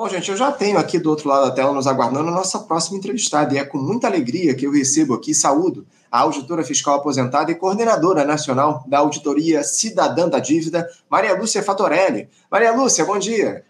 Bom, 0.00 0.08
gente, 0.08 0.30
eu 0.30 0.36
já 0.38 0.50
tenho 0.50 0.78
aqui 0.78 0.98
do 0.98 1.10
outro 1.10 1.28
lado 1.28 1.44
da 1.44 1.54
tela 1.54 1.74
nos 1.74 1.86
aguardando 1.86 2.30
a 2.30 2.32
nossa 2.32 2.58
próxima 2.60 2.96
entrevistada, 2.96 3.52
e 3.52 3.58
é 3.58 3.64
com 3.66 3.76
muita 3.76 4.06
alegria 4.06 4.54
que 4.54 4.66
eu 4.66 4.72
recebo 4.72 5.12
aqui, 5.12 5.34
saúdo, 5.34 5.86
a 6.10 6.20
auditora 6.20 6.64
fiscal 6.64 6.94
aposentada 6.94 7.52
e 7.52 7.54
coordenadora 7.54 8.24
nacional 8.24 8.82
da 8.86 9.00
Auditoria 9.00 9.62
Cidadã 9.62 10.26
da 10.26 10.38
Dívida, 10.38 10.88
Maria 11.06 11.36
Lúcia 11.36 11.62
Fatorelli. 11.62 12.30
Maria 12.50 12.74
Lúcia, 12.74 13.04
bom 13.04 13.18
dia. 13.18 13.62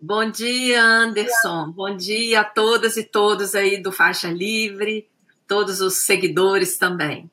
Bom 0.00 0.30
dia, 0.30 0.82
Anderson. 0.82 1.70
Bom 1.76 1.94
dia 1.94 2.40
a 2.40 2.44
todas 2.44 2.96
e 2.96 3.02
todos 3.02 3.54
aí 3.54 3.76
do 3.76 3.92
Faixa 3.92 4.28
Livre, 4.28 5.06
todos 5.46 5.82
os 5.82 6.06
seguidores 6.06 6.78
também. 6.78 7.30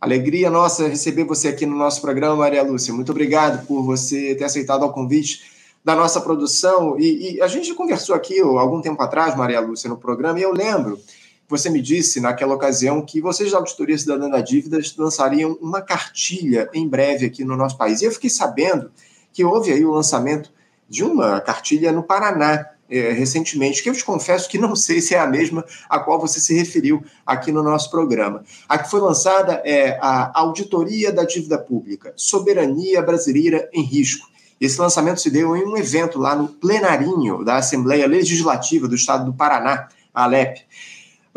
Alegria 0.00 0.48
nossa 0.50 0.86
receber 0.86 1.24
você 1.24 1.48
aqui 1.48 1.66
no 1.66 1.76
nosso 1.76 2.00
programa, 2.00 2.36
Maria 2.36 2.62
Lúcia. 2.62 2.94
Muito 2.94 3.10
obrigado 3.10 3.66
por 3.66 3.82
você 3.82 4.36
ter 4.36 4.44
aceitado 4.44 4.84
o 4.84 4.92
convite 4.92 5.57
da 5.88 5.96
nossa 5.96 6.20
produção. 6.20 7.00
E, 7.00 7.36
e, 7.36 7.40
a 7.40 7.46
gente 7.46 7.72
conversou 7.72 8.14
aqui 8.14 8.38
algum 8.40 8.82
tempo 8.82 9.02
atrás, 9.02 9.34
Maria 9.34 9.58
Lúcia, 9.58 9.88
no 9.88 9.96
programa, 9.96 10.38
e 10.38 10.42
eu 10.42 10.52
lembro, 10.52 11.00
você 11.48 11.70
me 11.70 11.80
disse 11.80 12.20
naquela 12.20 12.54
ocasião 12.54 13.00
que 13.00 13.22
vocês 13.22 13.50
da 13.50 13.56
Auditoria 13.56 13.96
Cidadã 13.96 14.28
da 14.28 14.42
Dívida 14.42 14.78
lançariam 14.98 15.56
uma 15.62 15.80
cartilha 15.80 16.68
em 16.74 16.86
breve 16.86 17.24
aqui 17.24 17.42
no 17.42 17.56
nosso 17.56 17.78
país. 17.78 18.02
E 18.02 18.04
eu 18.04 18.12
fiquei 18.12 18.28
sabendo 18.28 18.90
que 19.32 19.42
houve 19.42 19.72
aí 19.72 19.82
o 19.82 19.90
lançamento 19.90 20.52
de 20.86 21.02
uma 21.02 21.40
cartilha 21.40 21.90
no 21.90 22.02
Paraná. 22.02 22.66
É, 22.90 23.12
recentemente, 23.12 23.82
que 23.82 23.90
eu 23.90 23.92
te 23.92 24.02
confesso 24.02 24.48
que 24.48 24.56
não 24.56 24.74
sei 24.74 25.02
se 25.02 25.14
é 25.14 25.18
a 25.18 25.26
mesma 25.26 25.62
a 25.90 26.00
qual 26.00 26.18
você 26.18 26.40
se 26.40 26.54
referiu 26.54 27.04
aqui 27.26 27.52
no 27.52 27.62
nosso 27.62 27.90
programa. 27.90 28.42
A 28.66 28.78
que 28.78 28.90
foi 28.90 28.98
lançada 28.98 29.62
é 29.62 29.98
a 30.00 30.38
Auditoria 30.40 31.12
da 31.12 31.24
Dívida 31.24 31.58
Pública, 31.58 32.14
Soberania 32.16 33.02
Brasileira 33.02 33.68
em 33.74 33.82
Risco. 33.82 34.26
Esse 34.60 34.80
lançamento 34.80 35.20
se 35.20 35.30
deu 35.30 35.56
em 35.56 35.64
um 35.64 35.76
evento 35.76 36.18
lá 36.18 36.34
no 36.34 36.48
plenarinho 36.48 37.44
da 37.44 37.56
Assembleia 37.56 38.06
Legislativa 38.06 38.88
do 38.88 38.94
Estado 38.94 39.24
do 39.24 39.32
Paraná, 39.32 39.88
a 40.12 40.24
Alep. 40.24 40.64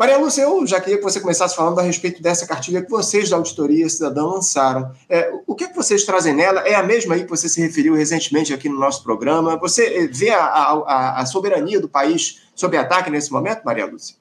Maria 0.02 0.18
Lúcia, 0.18 0.42
eu 0.42 0.66
já 0.66 0.80
queria 0.80 0.96
que 0.96 1.04
você 1.04 1.20
começasse 1.20 1.54
falando 1.54 1.78
a 1.78 1.82
respeito 1.82 2.20
dessa 2.20 2.44
cartilha 2.44 2.82
que 2.82 2.90
vocês 2.90 3.30
da 3.30 3.36
Auditoria 3.36 3.88
Cidadã 3.88 4.24
lançaram. 4.24 4.90
É, 5.08 5.32
o 5.46 5.54
que, 5.54 5.62
é 5.62 5.68
que 5.68 5.76
vocês 5.76 6.04
trazem 6.04 6.34
nela? 6.34 6.60
É 6.62 6.74
a 6.74 6.82
mesma 6.82 7.14
aí 7.14 7.22
que 7.22 7.30
você 7.30 7.48
se 7.48 7.60
referiu 7.60 7.94
recentemente 7.94 8.52
aqui 8.52 8.68
no 8.68 8.80
nosso 8.80 9.04
programa? 9.04 9.56
Você 9.58 10.08
vê 10.08 10.30
a, 10.30 10.44
a, 10.44 11.20
a 11.20 11.26
soberania 11.26 11.78
do 11.78 11.88
país 11.88 12.42
sob 12.52 12.76
ataque 12.76 13.10
nesse 13.10 13.30
momento, 13.30 13.62
Maria 13.64 13.86
Lúcia? 13.86 14.16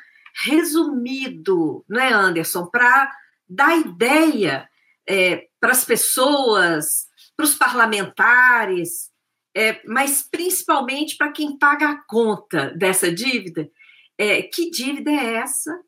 resumido, 0.44 1.84
não 1.88 2.00
é, 2.00 2.12
Anderson? 2.12 2.66
Para 2.66 3.10
dar 3.48 3.76
ideia 3.76 4.68
é, 5.06 5.48
para 5.60 5.72
as 5.72 5.84
pessoas, 5.84 7.06
para 7.36 7.44
os 7.44 7.54
parlamentares, 7.54 9.10
é, 9.54 9.82
mas 9.86 10.22
principalmente 10.22 11.16
para 11.16 11.32
quem 11.32 11.58
paga 11.58 11.90
a 11.90 12.02
conta 12.04 12.70
dessa 12.76 13.12
dívida. 13.12 13.70
É, 14.16 14.42
que 14.42 14.70
dívida 14.70 15.10
é 15.10 15.34
essa? 15.34 15.78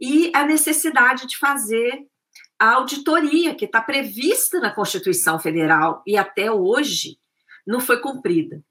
E 0.00 0.30
a 0.34 0.44
necessidade 0.44 1.26
de 1.26 1.38
fazer 1.38 2.06
a 2.58 2.72
auditoria 2.74 3.54
que 3.54 3.64
está 3.64 3.80
prevista 3.80 4.60
na 4.60 4.70
Constituição 4.70 5.38
Federal 5.38 6.02
e 6.06 6.16
até 6.16 6.50
hoje 6.50 7.18
não 7.66 7.80
foi 7.80 8.00
cumprida. 8.00 8.62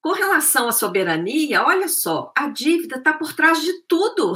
Com 0.00 0.12
relação 0.12 0.68
à 0.68 0.72
soberania, 0.72 1.64
olha 1.64 1.88
só, 1.88 2.32
a 2.36 2.48
dívida 2.48 2.96
está 2.96 3.12
por 3.12 3.32
trás 3.34 3.60
de 3.60 3.72
tudo 3.88 4.34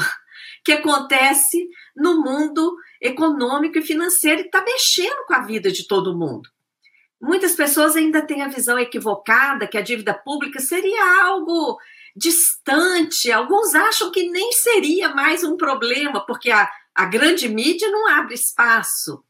que 0.65 0.73
acontece 0.73 1.69
no 1.97 2.23
mundo 2.23 2.77
econômico 3.01 3.79
e 3.79 3.83
financeiro 3.83 4.43
e 4.43 4.45
está 4.47 4.63
mexendo 4.63 5.25
com 5.27 5.35
a 5.35 5.43
vida 5.43 5.71
de 5.71 5.87
todo 5.87 6.17
mundo. 6.17 6.49
Muitas 7.21 7.55
pessoas 7.55 7.97
ainda 7.97 8.23
têm 8.23 8.43
a 8.43 8.49
visão 8.49 8.79
equivocada 8.79 9.67
que 9.67 9.79
a 9.79 9.83
dívida 9.83 10.15
pública 10.15 10.59
seria 10.59 11.23
algo 11.23 11.79
distante. 12.16 13.31
Alguns 13.31 13.75
acham 13.75 14.10
que 14.10 14.31
nem 14.31 14.53
seria 14.53 15.10
mais 15.15 15.44
um 15.44 15.56
problema, 15.56 16.25
porque 16.25 16.50
a, 16.50 16.71
a 16.94 17.04
grande 17.04 17.48
mídia 17.48 17.91
não 17.91 18.09
abre 18.09 18.34
espaço, 18.34 19.25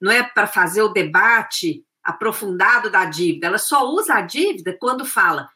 não 0.00 0.10
é 0.10 0.22
para 0.22 0.46
fazer 0.46 0.82
o 0.82 0.92
debate 0.92 1.84
aprofundado 2.02 2.90
da 2.90 3.04
dívida. 3.04 3.46
Ela 3.46 3.58
só 3.58 3.86
usa 3.88 4.14
a 4.14 4.22
dívida 4.22 4.76
quando 4.78 5.04
fala 5.04 5.48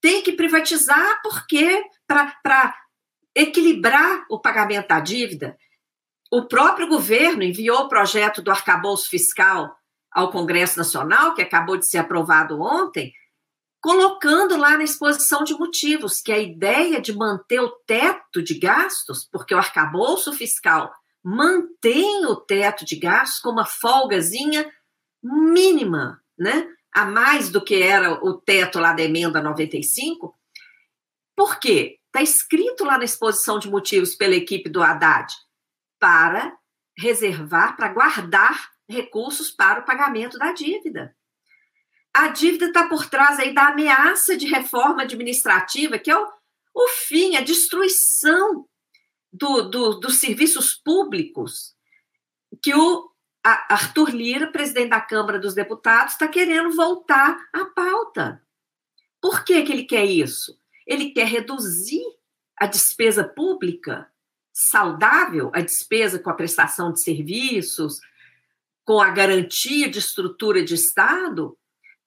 tem 0.00 0.22
que 0.22 0.32
privatizar 0.32 1.20
porque 1.22 1.84
para 2.06 2.74
equilibrar 3.34 4.24
o 4.28 4.40
pagamento 4.40 4.88
da 4.88 5.00
dívida. 5.00 5.56
O 6.32 6.46
próprio 6.46 6.88
governo 6.88 7.42
enviou 7.42 7.80
o 7.80 7.88
projeto 7.88 8.40
do 8.40 8.50
arcabouço 8.50 9.08
fiscal 9.08 9.76
ao 10.10 10.30
Congresso 10.30 10.78
Nacional, 10.78 11.34
que 11.34 11.42
acabou 11.42 11.76
de 11.76 11.88
ser 11.88 11.98
aprovado 11.98 12.60
ontem, 12.60 13.12
colocando 13.80 14.56
lá 14.56 14.76
na 14.76 14.84
exposição 14.84 15.42
de 15.42 15.54
motivos 15.54 16.20
que 16.20 16.30
a 16.30 16.38
ideia 16.38 17.00
de 17.00 17.16
manter 17.16 17.60
o 17.60 17.70
teto 17.86 18.42
de 18.42 18.58
gastos, 18.58 19.26
porque 19.30 19.54
o 19.54 19.58
arcabouço 19.58 20.32
fiscal 20.32 20.92
mantém 21.22 22.26
o 22.26 22.36
teto 22.36 22.84
de 22.84 22.96
gastos 22.96 23.40
com 23.40 23.50
uma 23.50 23.64
folgazinha 23.64 24.70
mínima, 25.22 26.22
né? 26.38 26.68
A 26.92 27.04
mais 27.04 27.50
do 27.50 27.62
que 27.62 27.82
era 27.82 28.12
o 28.24 28.34
teto 28.34 28.78
lá 28.78 28.92
da 28.92 29.02
emenda 29.02 29.40
95. 29.40 30.34
Por 31.36 31.58
quê? 31.58 31.98
Está 32.06 32.22
escrito 32.22 32.84
lá 32.84 32.98
na 32.98 33.04
exposição 33.04 33.58
de 33.58 33.70
motivos 33.70 34.14
pela 34.14 34.34
equipe 34.34 34.68
do 34.68 34.82
Haddad 34.82 35.32
para 35.98 36.56
reservar, 36.98 37.76
para 37.76 37.92
guardar 37.92 38.70
recursos 38.88 39.50
para 39.50 39.80
o 39.80 39.84
pagamento 39.84 40.36
da 40.36 40.52
dívida 40.52 41.14
a 42.14 42.28
dívida 42.28 42.66
está 42.66 42.88
por 42.88 43.08
trás 43.08 43.38
aí 43.38 43.54
da 43.54 43.68
ameaça 43.68 44.36
de 44.36 44.46
reforma 44.46 45.02
administrativa, 45.02 45.98
que 45.98 46.10
é 46.10 46.16
o, 46.16 46.26
o 46.74 46.88
fim, 46.88 47.36
a 47.36 47.40
destruição 47.40 48.66
do, 49.32 49.62
do, 49.62 50.00
dos 50.00 50.18
serviços 50.18 50.74
públicos, 50.74 51.74
que 52.62 52.74
o 52.74 53.10
Arthur 53.42 54.10
Lira, 54.10 54.50
presidente 54.50 54.90
da 54.90 55.00
Câmara 55.00 55.38
dos 55.38 55.54
Deputados, 55.54 56.12
está 56.12 56.28
querendo 56.28 56.74
voltar 56.74 57.38
à 57.52 57.64
pauta. 57.64 58.42
Por 59.20 59.44
que, 59.44 59.62
que 59.62 59.72
ele 59.72 59.84
quer 59.84 60.04
isso? 60.04 60.58
Ele 60.86 61.10
quer 61.10 61.26
reduzir 61.26 62.04
a 62.56 62.66
despesa 62.66 63.24
pública 63.24 64.10
saudável, 64.52 65.50
a 65.54 65.60
despesa 65.60 66.18
com 66.18 66.28
a 66.28 66.34
prestação 66.34 66.92
de 66.92 67.00
serviços, 67.00 68.00
com 68.84 69.00
a 69.00 69.10
garantia 69.10 69.88
de 69.88 69.98
estrutura 69.98 70.62
de 70.62 70.74
Estado, 70.74 71.56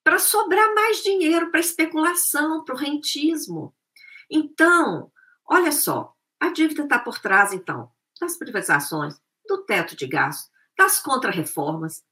para 0.04 0.18
sobrar 0.18 0.74
mais 0.74 1.02
dinheiro 1.02 1.50
para 1.50 1.58
especulação, 1.58 2.62
para 2.62 2.74
o 2.74 2.78
rentismo. 2.78 3.74
Então, 4.30 5.10
olha 5.46 5.72
só, 5.72 6.14
a 6.38 6.50
dívida 6.50 6.82
está 6.82 6.98
por 6.98 7.18
trás, 7.18 7.52
então, 7.52 7.90
das 8.20 8.36
privatizações, 8.36 9.14
do 9.48 9.64
teto 9.64 9.96
de 9.96 10.06
gastos, 10.06 10.50
das 10.76 11.00
contrarreformas, 11.00 12.04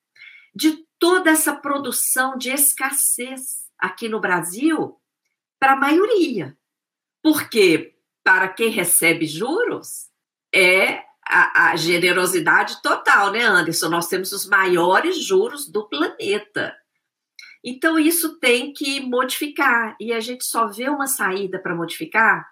de 0.55 0.87
toda 0.99 1.31
essa 1.31 1.55
produção 1.55 2.37
de 2.37 2.50
escassez 2.50 3.71
aqui 3.79 4.09
no 4.09 4.21
Brasil 4.21 4.97
para 5.59 5.73
a 5.73 5.77
maioria. 5.77 6.56
Porque 7.23 7.94
para 8.25 8.49
quem 8.49 8.71
recebe 8.71 9.27
juros 9.27 10.09
é 10.55 11.03
a, 11.27 11.71
a, 11.71 11.77
generosidade 11.77 12.81
total, 12.83 13.33
né, 13.33 13.43
Anderson? 13.43 13.89
Nós 13.89 14.09
temos 14.09 14.33
os 14.33 14.47
maiores 14.47 15.23
juros 15.25 15.69
do 15.69 15.89
planeta. 15.89 16.77
Então, 17.64 17.99
isso 17.99 18.38
tem 18.38 18.73
que 18.73 19.00
modificar, 19.00 19.97
e 20.00 20.12
a 20.12 20.20
gente 20.20 20.44
só 20.44 20.67
vê 20.67 20.88
uma 20.88 21.06
saída 21.06 21.61
para 21.61 21.75
modificar 21.75 22.50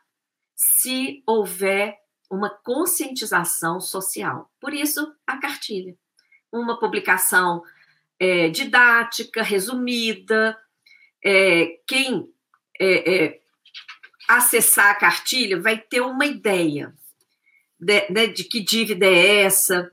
se 0.55 1.23
houver 1.27 1.97
uma 2.31 2.49
conscientização 2.49 3.81
social. 3.81 4.51
Por 4.61 4.73
isso, 4.73 5.13
a 5.27 5.39
cartilha. 5.39 5.97
Uma 6.53 6.79
publicação 6.79 7.63
é, 8.21 8.49
didática, 8.49 9.43
resumida, 9.43 10.57
é, 11.25 11.79
quem 11.87 12.29
é, 12.79 13.15
é, 13.15 13.41
acessar 14.29 14.91
a 14.91 14.95
cartilha 14.95 15.61
vai 15.61 15.79
ter 15.79 16.01
uma 16.01 16.25
ideia 16.25 16.95
de, 17.79 18.09
de, 18.09 18.27
de 18.29 18.45
que 18.45 18.61
dívida 18.61 19.07
é 19.07 19.43
essa, 19.43 19.91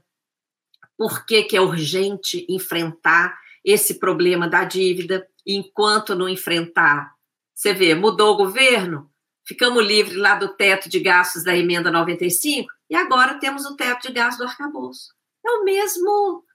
por 0.97 1.25
que, 1.25 1.43
que 1.43 1.55
é 1.55 1.61
urgente 1.61 2.45
enfrentar 2.49 3.39
esse 3.67 3.95
problema 3.95 4.47
da 4.47 4.63
dívida, 4.63 5.27
enquanto 5.45 6.15
não 6.15 6.29
enfrentar. 6.29 7.11
Você 7.53 7.73
vê, 7.73 7.93
mudou 7.93 8.33
o 8.33 8.37
governo, 8.37 9.11
ficamos 9.45 9.85
livres 9.85 10.15
lá 10.15 10.35
do 10.35 10.55
teto 10.55 10.87
de 10.87 11.01
gastos 11.01 11.43
da 11.43 11.53
emenda 11.53 11.91
95 11.91 12.69
e 12.89 12.95
agora 12.95 13.37
temos 13.39 13.65
o 13.65 13.75
teto 13.75 14.07
de 14.07 14.13
gastos 14.13 14.37
do 14.37 14.49
arcabouço. 14.49 15.13
É 15.45 15.51
o 15.51 15.65
mesmo, 15.65 16.45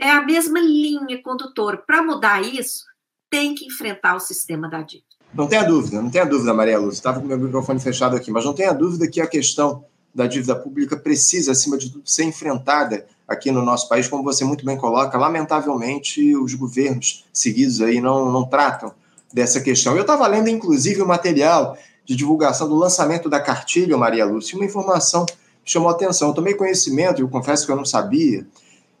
é 0.00 0.10
a 0.10 0.22
mesma 0.22 0.58
linha 0.58 1.22
condutora. 1.22 1.76
Para 1.76 2.02
mudar 2.02 2.42
isso, 2.42 2.84
tem 3.30 3.54
que 3.54 3.66
enfrentar 3.66 4.16
o 4.16 4.20
sistema 4.20 4.68
da 4.68 4.82
dívida. 4.82 5.06
Não 5.32 5.46
tenha 5.46 5.62
dúvida, 5.62 6.02
não 6.02 6.10
tenha 6.10 6.26
dúvida, 6.26 6.52
Maria 6.52 6.80
Lúcia. 6.80 6.98
Estava 6.98 7.20
com 7.20 7.28
meu 7.28 7.38
microfone 7.38 7.78
fechado 7.78 8.16
aqui, 8.16 8.32
mas 8.32 8.44
não 8.44 8.54
tenha 8.54 8.72
dúvida 8.72 9.08
que 9.08 9.20
a 9.20 9.26
questão 9.28 9.84
da 10.16 10.26
dívida 10.26 10.56
pública 10.56 10.96
precisa, 10.96 11.52
acima 11.52 11.76
de 11.76 11.90
tudo, 11.90 12.08
ser 12.08 12.24
enfrentada 12.24 13.06
aqui 13.28 13.50
no 13.50 13.62
nosso 13.62 13.86
país, 13.86 14.08
como 14.08 14.24
você 14.24 14.44
muito 14.44 14.64
bem 14.64 14.78
coloca. 14.78 15.18
Lamentavelmente, 15.18 16.34
os 16.34 16.54
governos 16.54 17.26
seguidos 17.30 17.82
aí 17.82 18.00
não, 18.00 18.32
não 18.32 18.44
tratam 18.48 18.94
dessa 19.30 19.60
questão. 19.60 19.94
Eu 19.94 20.00
estava 20.00 20.26
lendo, 20.26 20.48
inclusive, 20.48 21.02
o 21.02 21.06
material 21.06 21.76
de 22.02 22.16
divulgação 22.16 22.66
do 22.66 22.74
lançamento 22.74 23.28
da 23.28 23.38
cartilha, 23.38 23.96
Maria 23.98 24.24
Lúcia, 24.24 24.56
uma 24.56 24.64
informação 24.64 25.26
chamou 25.62 25.90
atenção. 25.90 26.28
Eu 26.28 26.34
tomei 26.34 26.54
conhecimento, 26.54 27.20
e 27.20 27.22
eu 27.22 27.28
confesso 27.28 27.66
que 27.66 27.72
eu 27.72 27.76
não 27.76 27.84
sabia, 27.84 28.46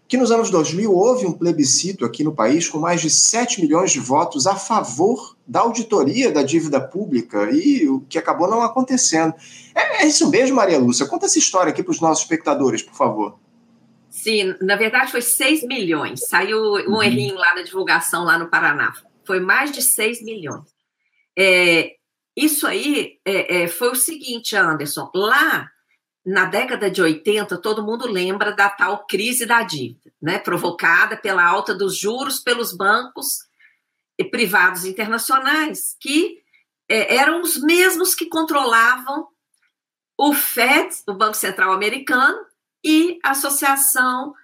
que 0.08 0.16
nos 0.16 0.30
anos 0.30 0.50
2000 0.50 0.92
houve 0.92 1.26
um 1.26 1.32
plebiscito 1.32 2.04
aqui 2.04 2.22
no 2.22 2.34
país 2.34 2.68
com 2.68 2.78
mais 2.78 3.00
de 3.00 3.10
7 3.10 3.60
milhões 3.60 3.90
de 3.90 3.98
votos 3.98 4.46
a 4.46 4.54
favor 4.54 5.36
da 5.46 5.60
auditoria 5.60 6.30
da 6.30 6.42
dívida 6.42 6.80
pública 6.80 7.50
e 7.50 7.88
o 7.88 8.00
que 8.00 8.18
acabou 8.18 8.48
não 8.48 8.62
acontecendo. 8.62 9.34
É, 9.74 10.02
é 10.02 10.06
isso 10.06 10.30
mesmo, 10.30 10.56
Maria 10.56 10.78
Lúcia? 10.78 11.06
Conta 11.06 11.26
essa 11.26 11.38
história 11.38 11.70
aqui 11.70 11.82
para 11.82 11.90
os 11.90 12.00
nossos 12.00 12.22
espectadores, 12.22 12.82
por 12.82 12.94
favor. 12.94 13.38
Sim, 14.08 14.54
na 14.60 14.76
verdade 14.76 15.10
foi 15.10 15.22
6 15.22 15.64
milhões. 15.64 16.28
Saiu 16.28 16.58
um 16.58 16.94
uhum. 16.94 17.02
errinho 17.02 17.34
lá 17.34 17.54
na 17.54 17.62
divulgação 17.62 18.24
lá 18.24 18.38
no 18.38 18.48
Paraná. 18.48 18.94
Foi 19.24 19.40
mais 19.40 19.72
de 19.72 19.82
6 19.82 20.22
milhões. 20.22 20.64
É, 21.36 21.96
isso 22.36 22.66
aí 22.66 23.18
é, 23.24 23.62
é, 23.62 23.68
foi 23.68 23.90
o 23.90 23.96
seguinte, 23.96 24.54
Anderson. 24.54 25.10
Lá 25.14 25.68
na 26.26 26.44
década 26.44 26.90
de 26.90 27.00
80, 27.00 27.56
todo 27.58 27.84
mundo 27.84 28.08
lembra 28.08 28.50
da 28.50 28.68
tal 28.68 29.06
crise 29.06 29.46
da 29.46 29.62
dívida, 29.62 30.12
né, 30.20 30.40
provocada 30.40 31.16
pela 31.16 31.44
alta 31.44 31.72
dos 31.72 31.96
juros 31.96 32.40
pelos 32.40 32.76
bancos 32.76 33.46
privados 34.32 34.84
internacionais, 34.84 35.96
que 36.00 36.42
é, 36.88 37.14
eram 37.14 37.42
os 37.42 37.60
mesmos 37.62 38.12
que 38.12 38.26
controlavam 38.26 39.28
o 40.18 40.32
FED, 40.32 40.96
o 41.06 41.14
Banco 41.14 41.36
Central 41.36 41.72
Americano, 41.72 42.44
e 42.82 43.20
a 43.22 43.30
Associação 43.30 44.34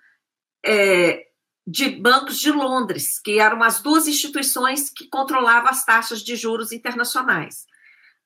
é, 0.64 1.26
de 1.67 1.88
Bancos 1.88 2.38
de 2.38 2.52
Londres, 2.52 3.19
que 3.19 3.40
eram 3.40 3.62
as 3.62 3.81
duas 3.81 4.06
instituições 4.06 4.88
que 4.88 5.08
controlavam 5.08 5.70
as 5.70 5.85
taxas 5.85 6.23
de 6.23 6.37
juros 6.37 6.70
internacionais, 6.70 7.67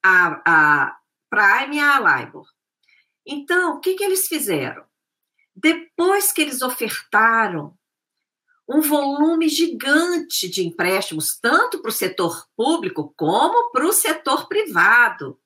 a, 0.05 0.43
a 0.45 0.97
Prime 1.31 1.77
e 1.77 1.81
a 1.81 1.99
LIBOR. 2.01 2.56
Então, 3.27 3.77
o 3.77 3.81
que, 3.81 3.95
que 3.95 4.05
eles 4.05 4.29
fizeram? 4.29 4.85
Depois 5.55 6.31
que 6.31 6.41
eles 6.41 6.63
ofertaram 6.63 7.77
um 8.69 8.81
volume 8.81 9.49
gigante 9.49 10.49
de 10.49 10.67
empréstimos, 10.67 11.39
tanto 11.41 11.81
para 11.81 11.89
o 11.89 11.93
setor 11.93 12.47
público 12.57 13.13
como 13.17 13.71
para 13.71 13.87
o 13.87 13.93
setor 13.93 14.49
privado, 14.49 15.41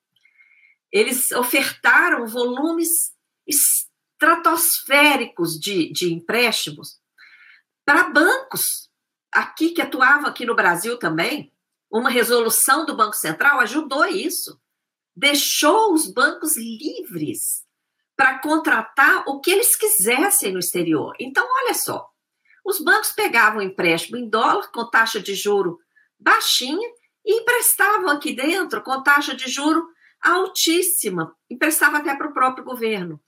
eles 0.92 1.30
ofertaram 1.32 2.26
volumes 2.26 3.14
estratosféricos 3.46 5.58
de, 5.58 5.92
de 5.92 6.12
empréstimos 6.12 7.00
para 7.84 8.10
bancos, 8.10 8.90
aqui 9.32 9.70
que 9.70 9.82
atuavam 9.82 10.26
aqui 10.26 10.44
no 10.44 10.54
Brasil 10.54 10.98
também. 10.98 11.52
Uma 11.90 12.10
resolução 12.10 12.86
do 12.86 12.96
Banco 12.96 13.16
Central 13.16 13.60
ajudou 13.60 14.06
isso, 14.06 14.60
deixou 15.14 15.92
os 15.92 16.06
bancos 16.06 16.56
livres 16.56 17.66
para 18.20 18.38
contratar 18.38 19.24
o 19.26 19.40
que 19.40 19.50
eles 19.50 19.74
quisessem 19.74 20.52
no 20.52 20.58
exterior. 20.58 21.16
Então, 21.18 21.48
olha 21.62 21.72
só, 21.72 22.06
os 22.62 22.78
bancos 22.78 23.12
pegavam 23.12 23.62
empréstimo 23.62 24.18
em 24.18 24.28
dólar 24.28 24.70
com 24.70 24.84
taxa 24.90 25.18
de 25.18 25.34
juro 25.34 25.78
baixinha 26.18 26.86
e 27.24 27.40
emprestavam 27.40 28.10
aqui 28.10 28.34
dentro 28.34 28.82
com 28.82 29.02
taxa 29.02 29.34
de 29.34 29.48
juro 29.48 29.88
altíssima, 30.20 31.34
emprestava 31.48 31.96
até 31.96 32.14
para 32.14 32.28
o 32.28 32.34
próprio 32.34 32.62
governo. 32.62 33.18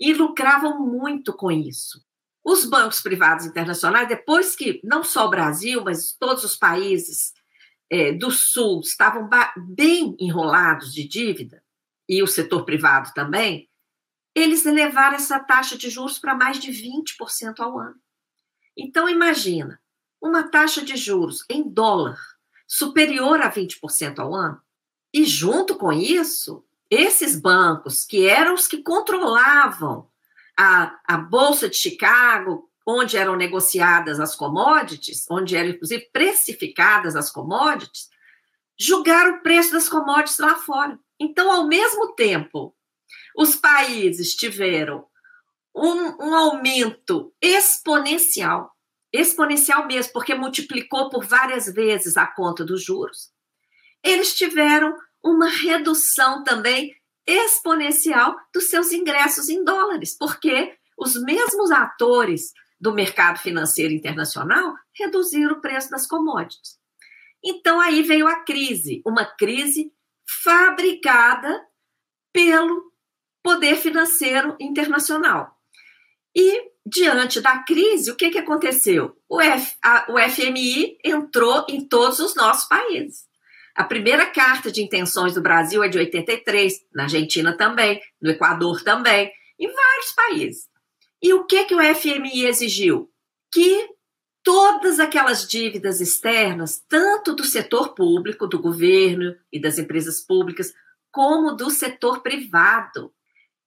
E 0.00 0.12
lucravam 0.12 0.84
muito 0.84 1.32
com 1.32 1.52
isso. 1.52 2.04
Os 2.44 2.64
bancos 2.64 3.00
privados 3.00 3.46
internacionais, 3.46 4.08
depois 4.08 4.56
que 4.56 4.80
não 4.82 5.04
só 5.04 5.26
o 5.26 5.30
Brasil, 5.30 5.84
mas 5.84 6.16
todos 6.18 6.42
os 6.42 6.56
países 6.56 7.32
é, 7.88 8.10
do 8.10 8.32
Sul 8.32 8.80
estavam 8.80 9.30
bem 9.68 10.16
enrolados 10.18 10.92
de 10.92 11.06
dívida, 11.06 11.62
e 12.08 12.24
o 12.24 12.26
setor 12.26 12.64
privado 12.64 13.12
também, 13.14 13.68
eles 14.36 14.66
elevaram 14.66 15.16
essa 15.16 15.40
taxa 15.40 15.78
de 15.78 15.88
juros 15.88 16.18
para 16.18 16.34
mais 16.34 16.60
de 16.60 16.70
20% 16.70 17.58
ao 17.58 17.78
ano. 17.78 17.96
Então, 18.76 19.08
imagina, 19.08 19.80
uma 20.20 20.42
taxa 20.42 20.84
de 20.84 20.94
juros 20.94 21.42
em 21.48 21.66
dólar 21.66 22.18
superior 22.68 23.40
a 23.40 23.50
20% 23.50 24.18
ao 24.18 24.34
ano, 24.34 24.60
e 25.10 25.24
junto 25.24 25.74
com 25.76 25.90
isso, 25.90 26.62
esses 26.90 27.34
bancos, 27.34 28.04
que 28.04 28.26
eram 28.26 28.52
os 28.52 28.68
que 28.68 28.82
controlavam 28.82 30.06
a, 30.54 31.00
a 31.06 31.16
Bolsa 31.16 31.66
de 31.66 31.76
Chicago, 31.76 32.70
onde 32.86 33.16
eram 33.16 33.36
negociadas 33.36 34.20
as 34.20 34.36
commodities, 34.36 35.24
onde 35.30 35.56
eram, 35.56 35.70
inclusive, 35.70 36.10
precificadas 36.12 37.16
as 37.16 37.30
commodities, 37.30 38.10
julgaram 38.78 39.36
o 39.36 39.42
preço 39.42 39.72
das 39.72 39.88
commodities 39.88 40.38
lá 40.38 40.56
fora. 40.56 40.98
Então, 41.18 41.50
ao 41.50 41.66
mesmo 41.66 42.12
tempo 42.12 42.75
os 43.36 43.56
países 43.56 44.34
tiveram 44.34 45.06
um, 45.74 46.28
um 46.28 46.34
aumento 46.34 47.34
exponencial, 47.40 48.70
exponencial 49.12 49.86
mesmo, 49.86 50.12
porque 50.12 50.34
multiplicou 50.34 51.10
por 51.10 51.24
várias 51.24 51.66
vezes 51.66 52.16
a 52.16 52.26
conta 52.26 52.64
dos 52.64 52.82
juros, 52.82 53.30
eles 54.02 54.34
tiveram 54.34 54.96
uma 55.22 55.48
redução 55.48 56.42
também 56.44 56.94
exponencial 57.26 58.36
dos 58.54 58.64
seus 58.68 58.92
ingressos 58.92 59.48
em 59.48 59.64
dólares, 59.64 60.16
porque 60.16 60.76
os 60.96 61.20
mesmos 61.20 61.70
atores 61.70 62.52
do 62.80 62.94
mercado 62.94 63.38
financeiro 63.38 63.92
internacional 63.92 64.74
reduziram 64.94 65.56
o 65.56 65.60
preço 65.60 65.90
das 65.90 66.06
commodities. 66.06 66.78
Então 67.44 67.80
aí 67.80 68.02
veio 68.02 68.26
a 68.28 68.44
crise, 68.44 69.02
uma 69.04 69.24
crise 69.24 69.92
fabricada 70.42 71.64
pelo 72.32 72.92
poder 73.46 73.76
financeiro 73.76 74.56
internacional. 74.58 75.56
E, 76.34 76.64
diante 76.84 77.40
da 77.40 77.58
crise, 77.58 78.10
o 78.10 78.16
que, 78.16 78.28
que 78.28 78.38
aconteceu? 78.38 79.16
O, 79.28 79.40
F, 79.40 79.76
a, 79.80 80.04
o 80.08 80.18
FMI 80.18 80.98
entrou 81.04 81.64
em 81.68 81.86
todos 81.86 82.18
os 82.18 82.34
nossos 82.34 82.68
países. 82.68 83.24
A 83.72 83.84
primeira 83.84 84.26
carta 84.26 84.72
de 84.72 84.82
intenções 84.82 85.34
do 85.34 85.40
Brasil 85.40 85.84
é 85.84 85.88
de 85.88 85.96
83, 85.96 86.74
na 86.92 87.04
Argentina 87.04 87.56
também, 87.56 88.00
no 88.20 88.32
Equador 88.32 88.82
também, 88.82 89.30
em 89.60 89.72
vários 89.72 90.12
países. 90.16 90.68
E 91.22 91.32
o 91.32 91.44
que, 91.44 91.66
que 91.66 91.74
o 91.74 91.94
FMI 91.94 92.46
exigiu? 92.46 93.08
Que 93.52 93.88
todas 94.42 94.98
aquelas 94.98 95.46
dívidas 95.46 96.00
externas, 96.00 96.84
tanto 96.88 97.32
do 97.32 97.44
setor 97.44 97.94
público, 97.94 98.48
do 98.48 98.58
governo 98.58 99.36
e 99.52 99.60
das 99.60 99.78
empresas 99.78 100.20
públicas, 100.20 100.74
como 101.12 101.52
do 101.52 101.70
setor 101.70 102.22
privado, 102.22 103.12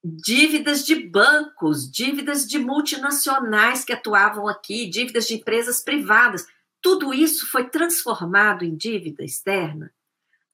dívidas 0.02 0.84
de 0.84 0.94
bancos, 0.94 1.90
dívidas 1.90 2.46
de 2.46 2.58
multinacionais 2.58 3.84
que 3.84 3.92
atuavam 3.92 4.48
aqui, 4.48 4.88
dívidas 4.88 5.26
de 5.26 5.34
empresas 5.34 5.82
privadas. 5.82 6.46
Tudo 6.80 7.12
isso 7.12 7.46
foi 7.46 7.68
transformado 7.68 8.64
em 8.64 8.74
dívida 8.74 9.22
externa 9.22 9.92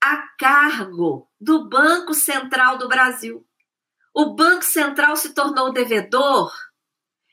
a 0.00 0.18
cargo 0.38 1.28
do 1.40 1.68
Banco 1.68 2.14
Central 2.14 2.78
do 2.78 2.88
Brasil. 2.88 3.46
O 4.14 4.34
Banco 4.34 4.64
Central 4.64 5.16
se 5.16 5.34
tornou 5.34 5.72
devedor 5.72 6.52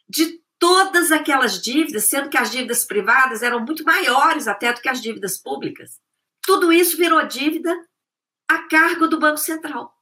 de 0.10 0.42
todas 0.58 1.12
aquelas 1.12 1.62
dívidas, 1.62 2.06
sendo 2.06 2.30
que 2.30 2.38
as 2.38 2.52
dívidas 2.52 2.84
privadas 2.84 3.44
eram 3.44 3.60
muito 3.60 3.84
maiores 3.84 4.48
até 4.48 4.72
do 4.74 4.82
que 4.82 4.90
as 4.90 5.02
dívidas 5.02 5.38
públicas. 5.38 6.02
Tudo 6.42 6.72
isso 6.74 6.98
virou 6.98 7.26
dívida 7.28 7.72
a 8.48 8.68
cargo 8.68 9.08
do 9.08 9.20
Banco 9.20 9.38
Central. 9.38 9.93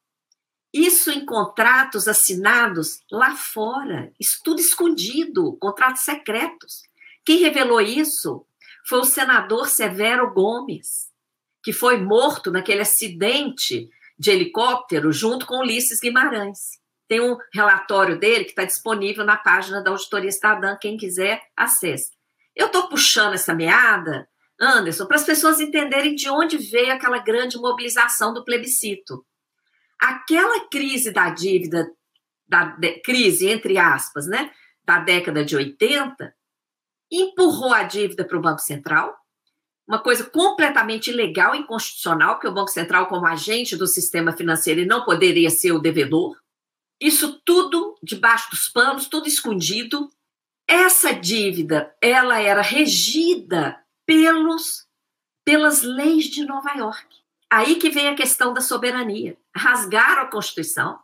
Isso 0.74 1.12
em 1.12 1.26
contratos 1.26 2.08
assinados 2.08 3.02
lá 3.12 3.36
fora, 3.36 4.12
tudo 4.44 4.62
escondido, 4.62 5.58
contratos 5.58 6.04
secretos. 6.04 6.84
Quem 7.26 7.40
revelou 7.40 7.82
isso 7.82 8.46
foi 8.88 9.00
o 9.00 9.06
senador 9.06 9.68
Severo 9.68 10.34
Gomes, 10.34 11.12
que 11.62 11.74
foi 11.74 11.98
morto 11.98 12.52
naquele 12.52 12.82
acidente 12.82 13.90
de 14.18 14.32
helicóptero 14.32 15.12
junto 15.12 15.46
com 15.46 15.60
Ulisses 15.60 16.00
Guimarães. 16.00 16.80
Tem 17.08 17.20
um 17.20 17.38
relatório 17.54 18.18
dele 18.18 18.46
que 18.46 18.52
está 18.52 18.64
disponível 18.64 19.26
na 19.26 19.36
página 19.36 19.84
da 19.84 19.92
Auditoria 19.92 20.30
Estadã, 20.30 20.78
quem 20.80 20.96
quiser, 20.96 21.42
acesse. 21.58 22.12
Eu 22.56 22.68
estou 22.68 22.88
puxando 22.88 23.34
essa 23.34 23.54
meada, 23.54 24.30
Anderson, 24.60 25.06
para 25.06 25.18
as 25.18 25.26
pessoas 25.26 25.60
entenderem 25.60 26.16
de 26.16 26.30
onde 26.30 26.58
veio 26.58 26.94
aquela 26.94 27.18
grande 27.18 27.58
mobilização 27.58 28.34
do 28.34 28.46
plebiscito. 28.46 29.26
Aquela 30.02 30.68
crise 30.68 31.12
da 31.12 31.30
dívida, 31.30 31.92
da 32.48 32.76
crise, 33.04 33.48
entre 33.48 33.78
aspas, 33.78 34.26
né, 34.28 34.52
da 34.84 35.00
década 35.00 35.46
de 35.46 35.56
80, 35.56 36.34
empurrou 37.12 37.74
a 37.74 37.84
dívida 37.84 38.26
para 38.26 38.38
o 38.38 38.42
Banco 38.42 38.62
Central, 38.62 39.16
uma 39.88 40.00
coisa 40.00 40.24
completamente 40.24 41.12
ilegal 41.12 41.54
e 41.54 41.60
inconstitucional, 41.60 42.36
porque 42.36 42.48
o 42.48 42.54
Banco 42.54 42.72
Central, 42.72 43.08
como 43.08 43.26
agente 43.26 43.76
do 43.76 43.86
sistema 43.86 44.32
financeiro, 44.32 44.86
não 44.86 45.04
poderia 45.04 45.50
ser 45.50 45.74
o 45.74 45.80
devedor. 45.80 46.38
Isso 47.00 47.42
tudo 47.44 47.98
debaixo 48.02 48.50
dos 48.52 48.70
panos, 48.70 49.08
tudo 49.08 49.28
escondido. 49.28 50.10
Essa 50.68 51.14
dívida, 51.14 51.94
ela 52.02 52.40
era 52.40 52.62
regida 52.62 53.78
pelos 54.06 54.88
pelas 55.44 55.82
leis 55.82 56.26
de 56.26 56.46
Nova 56.46 56.72
York. 56.74 57.08
Aí 57.50 57.76
que 57.76 57.90
vem 57.90 58.08
a 58.08 58.16
questão 58.16 58.54
da 58.54 58.62
soberania. 58.62 59.36
Rasgaram 59.56 60.24
a 60.24 60.28
Constituição. 60.28 61.00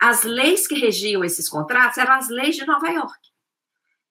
As 0.00 0.22
leis 0.22 0.66
que 0.66 0.74
regiam 0.74 1.24
esses 1.24 1.48
contratos 1.48 1.98
eram 1.98 2.14
as 2.14 2.28
leis 2.28 2.56
de 2.56 2.64
Nova 2.64 2.88
York. 2.88 3.18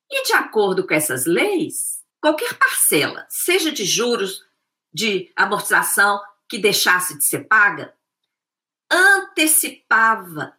E 0.09 0.23
de 0.23 0.33
acordo 0.33 0.85
com 0.85 0.93
essas 0.93 1.25
leis, 1.25 2.03
qualquer 2.21 2.57
parcela, 2.57 3.25
seja 3.29 3.71
de 3.71 3.85
juros, 3.85 4.41
de 4.93 5.31
amortização 5.35 6.21
que 6.49 6.57
deixasse 6.57 7.17
de 7.17 7.25
ser 7.25 7.47
paga, 7.47 7.93
antecipava 8.89 10.57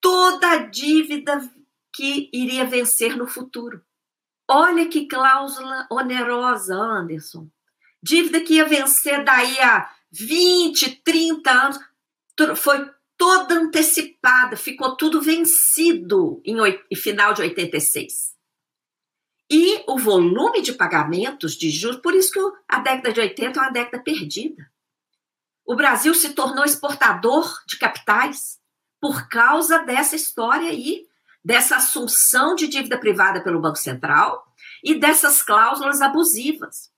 toda 0.00 0.50
a 0.50 0.56
dívida 0.58 1.38
que 1.92 2.28
iria 2.32 2.64
vencer 2.64 3.16
no 3.16 3.26
futuro. 3.26 3.84
Olha 4.48 4.88
que 4.88 5.06
cláusula 5.06 5.86
onerosa, 5.90 6.74
Anderson. 6.74 7.48
Dívida 8.02 8.40
que 8.40 8.54
ia 8.54 8.66
vencer 8.66 9.24
daí 9.24 9.58
a 9.60 9.90
20, 10.10 10.96
30 11.02 11.50
anos, 11.50 11.78
foi 12.56 12.90
toda 13.16 13.54
antecipada, 13.54 14.56
ficou 14.56 14.96
tudo 14.96 15.20
vencido 15.20 16.40
em, 16.44 16.56
em 16.90 16.96
final 16.96 17.32
de 17.32 17.42
86. 17.42 18.34
E 19.50 19.84
o 19.86 19.98
volume 19.98 20.62
de 20.62 20.72
pagamentos 20.72 21.54
de 21.54 21.70
juros, 21.70 22.00
por 22.00 22.14
isso 22.14 22.32
que 22.32 22.40
a 22.68 22.78
década 22.80 23.12
de 23.12 23.20
80 23.20 23.58
é 23.58 23.62
uma 23.62 23.70
década 23.70 24.02
perdida. 24.02 24.70
O 25.66 25.76
Brasil 25.76 26.14
se 26.14 26.34
tornou 26.34 26.64
exportador 26.64 27.50
de 27.66 27.78
capitais 27.78 28.58
por 29.00 29.28
causa 29.28 29.78
dessa 29.78 30.16
história 30.16 30.70
aí, 30.70 31.06
dessa 31.44 31.76
assunção 31.76 32.54
de 32.54 32.66
dívida 32.66 32.98
privada 32.98 33.42
pelo 33.42 33.60
Banco 33.60 33.76
Central 33.76 34.44
e 34.82 34.94
dessas 34.94 35.42
cláusulas 35.42 36.00
abusivas. 36.00 36.90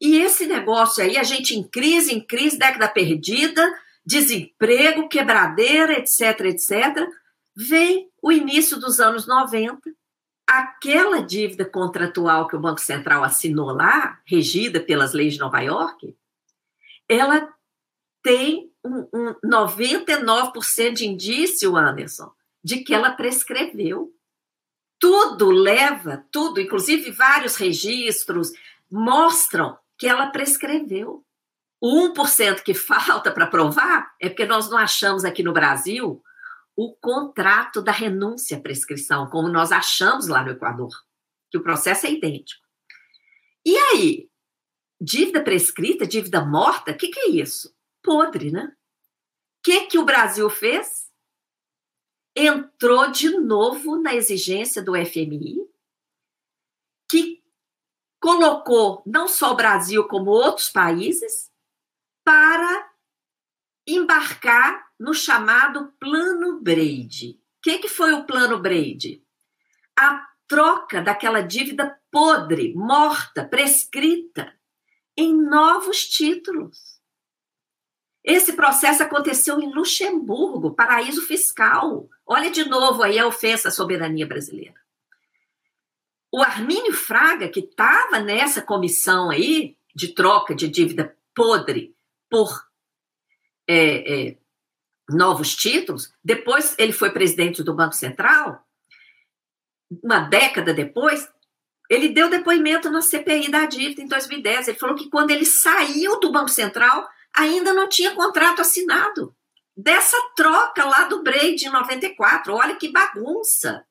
E 0.00 0.18
esse 0.18 0.46
negócio 0.46 1.02
aí, 1.02 1.16
a 1.16 1.22
gente 1.22 1.54
em 1.54 1.62
crise, 1.62 2.14
em 2.14 2.20
crise, 2.20 2.58
década 2.58 2.88
perdida, 2.88 3.62
desemprego, 4.10 5.08
quebradeira, 5.08 5.92
etc, 5.92 6.40
etc, 6.46 7.08
vem 7.54 8.10
o 8.20 8.32
início 8.32 8.76
dos 8.76 8.98
anos 8.98 9.24
90 9.24 9.78
aquela 10.48 11.22
dívida 11.22 11.64
contratual 11.64 12.48
que 12.48 12.56
o 12.56 12.60
Banco 12.60 12.80
Central 12.80 13.22
assinou 13.22 13.70
lá, 13.70 14.20
regida 14.26 14.80
pelas 14.80 15.12
leis 15.12 15.34
de 15.34 15.38
Nova 15.38 15.60
York, 15.60 16.12
ela 17.08 17.48
tem 18.20 18.72
um, 18.84 19.06
um 19.14 19.34
99% 19.44 20.92
de 20.92 21.06
indício, 21.06 21.76
Anderson, 21.76 22.32
de 22.64 22.78
que 22.82 22.92
ela 22.92 23.12
prescreveu. 23.12 24.12
Tudo 24.98 25.52
leva, 25.52 26.26
tudo, 26.32 26.60
inclusive 26.60 27.12
vários 27.12 27.54
registros, 27.54 28.50
mostram 28.90 29.78
que 29.96 30.08
ela 30.08 30.30
prescreveu. 30.30 31.24
O 31.80 32.12
1% 32.12 32.62
que 32.62 32.74
falta 32.74 33.32
para 33.32 33.46
provar 33.46 34.14
é 34.20 34.28
porque 34.28 34.44
nós 34.44 34.68
não 34.68 34.76
achamos 34.76 35.24
aqui 35.24 35.42
no 35.42 35.52
Brasil 35.52 36.22
o 36.76 36.94
contrato 36.94 37.80
da 37.82 37.92
renúncia 37.92 38.56
à 38.56 38.60
prescrição, 38.60 39.28
como 39.28 39.48
nós 39.48 39.72
achamos 39.72 40.28
lá 40.28 40.42
no 40.42 40.50
Equador, 40.50 40.90
que 41.50 41.58
o 41.58 41.62
processo 41.62 42.06
é 42.06 42.12
idêntico. 42.12 42.62
E 43.64 43.76
aí, 43.76 44.30
dívida 45.00 45.42
prescrita, 45.42 46.06
dívida 46.06 46.44
morta, 46.44 46.92
o 46.92 46.96
que, 46.96 47.08
que 47.08 47.20
é 47.20 47.28
isso? 47.30 47.74
Podre, 48.02 48.50
né? 48.50 48.74
O 49.58 49.62
que, 49.62 49.86
que 49.86 49.98
o 49.98 50.04
Brasil 50.04 50.48
fez? 50.48 51.10
Entrou 52.34 53.10
de 53.10 53.30
novo 53.38 54.00
na 54.00 54.14
exigência 54.14 54.82
do 54.82 54.94
FMI, 54.94 55.58
que 57.10 57.42
colocou 58.20 59.02
não 59.04 59.26
só 59.26 59.52
o 59.52 59.56
Brasil, 59.56 60.06
como 60.06 60.30
outros 60.30 60.70
países, 60.70 61.49
para 62.30 62.88
embarcar 63.84 64.86
no 65.00 65.12
chamado 65.12 65.92
Plano 65.98 66.60
Brady. 66.60 67.40
O 67.58 67.60
que, 67.60 67.80
que 67.80 67.88
foi 67.88 68.12
o 68.12 68.24
Plano 68.24 68.60
Brady? 68.60 69.20
A 69.98 70.28
troca 70.46 71.02
daquela 71.02 71.40
dívida 71.40 72.00
podre, 72.08 72.72
morta, 72.72 73.44
prescrita, 73.44 74.54
em 75.16 75.34
novos 75.34 76.04
títulos. 76.04 77.00
Esse 78.22 78.52
processo 78.52 79.02
aconteceu 79.02 79.58
em 79.58 79.74
Luxemburgo, 79.74 80.76
paraíso 80.76 81.22
fiscal. 81.22 82.08
Olha 82.24 82.48
de 82.48 82.64
novo 82.64 83.02
aí 83.02 83.18
a 83.18 83.26
ofensa 83.26 83.70
à 83.70 83.70
soberania 83.72 84.24
brasileira. 84.24 84.80
O 86.30 86.40
Armínio 86.40 86.92
Fraga, 86.92 87.48
que 87.48 87.58
estava 87.58 88.20
nessa 88.20 88.62
comissão 88.62 89.30
aí 89.30 89.76
de 89.92 90.14
troca 90.14 90.54
de 90.54 90.68
dívida 90.68 91.18
podre 91.34 91.92
por 92.30 92.64
é, 93.68 94.28
é, 94.28 94.36
novos 95.10 95.54
títulos. 95.54 96.12
Depois 96.24 96.74
ele 96.78 96.92
foi 96.92 97.10
presidente 97.10 97.62
do 97.62 97.74
Banco 97.74 97.94
Central. 97.94 98.64
Uma 100.02 100.20
década 100.20 100.72
depois, 100.72 101.28
ele 101.88 102.10
deu 102.10 102.30
depoimento 102.30 102.88
na 102.88 103.02
CPI 103.02 103.50
da 103.50 103.66
dívida 103.66 104.02
em 104.02 104.06
2010. 104.06 104.68
Ele 104.68 104.78
falou 104.78 104.94
que 104.94 105.10
quando 105.10 105.32
ele 105.32 105.44
saiu 105.44 106.20
do 106.20 106.30
Banco 106.30 106.48
Central, 106.48 107.08
ainda 107.36 107.72
não 107.72 107.88
tinha 107.88 108.14
contrato 108.14 108.60
assinado. 108.60 109.34
Dessa 109.76 110.16
troca 110.36 110.84
lá 110.84 111.04
do 111.04 111.22
Braid 111.22 111.66
em 111.66 111.70
94. 111.70 112.54
Olha 112.54 112.76
que 112.76 112.92
bagunça, 112.92 113.84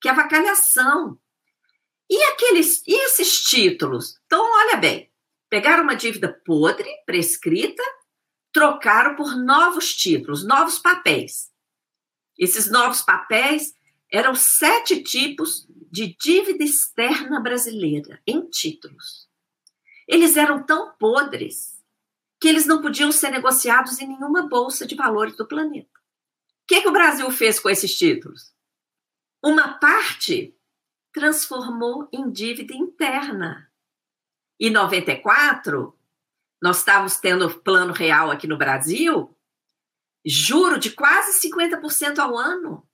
que 0.00 0.08
avacalhação. 0.08 1.18
E 2.08 2.22
aqueles, 2.24 2.82
e 2.86 2.94
esses 3.04 3.42
títulos? 3.42 4.18
Então, 4.26 4.42
olha 4.42 4.76
bem, 4.76 5.11
pegaram 5.52 5.82
uma 5.82 5.94
dívida 5.94 6.32
podre, 6.46 6.88
prescrita, 7.04 7.82
trocaram 8.50 9.14
por 9.14 9.36
novos 9.36 9.94
títulos, 9.94 10.46
novos 10.46 10.78
papéis. 10.78 11.52
Esses 12.38 12.70
novos 12.70 13.02
papéis 13.02 13.74
eram 14.10 14.34
sete 14.34 15.02
tipos 15.02 15.68
de 15.90 16.16
dívida 16.16 16.64
externa 16.64 17.38
brasileira 17.38 18.18
em 18.26 18.48
títulos. 18.48 19.28
Eles 20.08 20.38
eram 20.38 20.64
tão 20.64 20.96
podres 20.96 21.78
que 22.40 22.48
eles 22.48 22.64
não 22.64 22.80
podiam 22.80 23.12
ser 23.12 23.28
negociados 23.28 24.00
em 24.00 24.08
nenhuma 24.08 24.48
bolsa 24.48 24.86
de 24.86 24.94
valores 24.94 25.36
do 25.36 25.46
planeta. 25.46 26.00
O 26.62 26.66
que, 26.66 26.80
que 26.80 26.88
o 26.88 26.92
Brasil 26.92 27.30
fez 27.30 27.60
com 27.60 27.68
esses 27.68 27.94
títulos? 27.94 28.54
Uma 29.44 29.74
parte 29.74 30.56
transformou 31.12 32.08
em 32.10 32.32
dívida 32.32 32.72
interna. 32.72 33.70
Em 34.64 34.70
94, 34.70 35.92
nós 36.62 36.78
estávamos 36.78 37.16
tendo 37.16 37.50
plano 37.50 37.92
real 37.92 38.30
aqui 38.30 38.46
no 38.46 38.56
Brasil, 38.56 39.36
juro 40.24 40.78
de 40.78 40.92
quase 40.92 41.48
50% 41.48 42.20
ao 42.20 42.38
ano. 42.38 42.86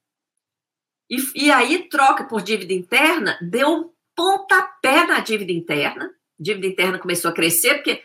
E, 1.07 1.45
e 1.45 1.51
aí, 1.51 1.87
troca 1.87 2.23
por 2.23 2.41
dívida 2.41 2.73
interna, 2.73 3.37
deu 3.39 3.69
um 3.69 3.93
pontapé 4.15 5.05
na 5.05 5.19
dívida 5.19 5.51
interna. 5.51 6.11
Dívida 6.39 6.65
interna 6.65 6.97
começou 6.97 7.29
a 7.29 7.35
crescer, 7.35 7.75
porque 7.75 8.03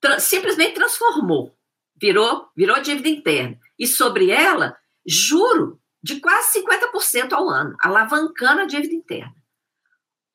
tra 0.00 0.20
simplesmente 0.20 0.74
transformou, 0.74 1.58
virou, 2.00 2.48
virou 2.54 2.80
dívida 2.80 3.08
interna. 3.08 3.58
E 3.76 3.84
sobre 3.84 4.30
ela, 4.30 4.78
juro 5.04 5.80
de 6.00 6.20
quase 6.20 6.62
50% 6.62 7.32
ao 7.32 7.48
ano, 7.48 7.76
alavancando 7.80 8.60
a 8.60 8.64
dívida 8.64 8.94
interna. 8.94 9.34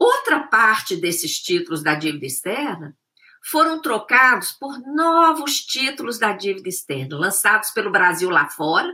Outra 0.01 0.39
parte 0.39 0.95
desses 0.95 1.37
títulos 1.37 1.83
da 1.83 1.93
dívida 1.93 2.25
externa 2.25 2.97
foram 3.43 3.79
trocados 3.79 4.51
por 4.51 4.79
novos 4.79 5.57
títulos 5.57 6.17
da 6.17 6.33
dívida 6.33 6.67
externa, 6.67 7.19
lançados 7.19 7.69
pelo 7.69 7.91
Brasil 7.91 8.27
lá 8.31 8.49
fora, 8.49 8.91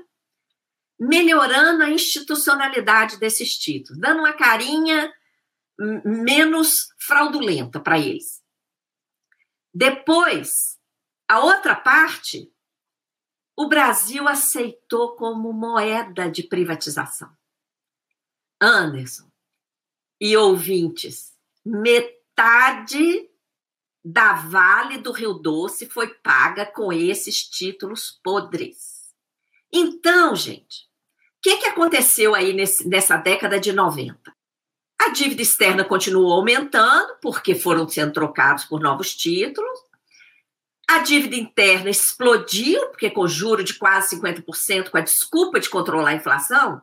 melhorando 0.99 1.81
a 1.81 1.89
institucionalidade 1.89 3.17
desses 3.19 3.57
títulos, 3.57 4.01
dando 4.01 4.19
uma 4.19 4.33
carinha 4.33 5.13
menos 6.03 6.89
fraudulenta 6.99 7.79
para 7.79 7.97
eles. 7.97 8.43
Depois, 9.73 10.77
A 11.29 11.39
outra 11.39 11.75
parte, 11.75 12.51
o 13.55 13.69
Brasil 13.69 14.27
aceitou 14.27 15.15
como 15.15 15.53
moeda 15.53 16.29
de 16.29 16.43
privatização. 16.43 17.29
Anderson 18.61 19.27
e 20.19 20.35
ouvintes, 20.35 21.33
metade 21.65 23.29
da 24.03 24.33
Vale 24.33 24.97
do 24.99 25.11
Rio 25.11 25.33
Doce 25.33 25.85
foi 25.85 26.07
paga 26.07 26.65
com 26.65 26.93
esses 26.93 27.43
títulos 27.43 28.19
podres. 28.23 29.13
Então, 29.71 30.35
gente, 30.35 30.83
o 31.37 31.41
que, 31.41 31.57
que 31.57 31.65
aconteceu 31.65 32.33
aí 32.33 32.53
nesse, 32.53 32.87
nessa 32.87 33.17
década 33.17 33.59
de 33.59 33.73
90? 33.73 34.33
A 34.99 35.09
dívida 35.09 35.41
externa 35.41 35.83
continuou 35.83 36.31
aumentando, 36.31 37.17
porque 37.21 37.53
foram 37.53 37.87
sendo 37.87 38.13
trocados 38.13 38.65
por 38.65 38.79
novos 38.79 39.15
títulos. 39.15 39.79
A 40.89 40.99
dívida 40.99 41.35
interna 41.35 41.89
explodiu, 41.89 42.87
porque 42.87 43.09
com 43.09 43.27
juro 43.27 43.63
de 43.63 43.73
quase 43.73 44.15
50%, 44.15 44.89
com 44.89 44.97
a 44.97 45.01
desculpa 45.01 45.59
de 45.59 45.69
controlar 45.69 46.11
a 46.11 46.15
inflação, 46.15 46.81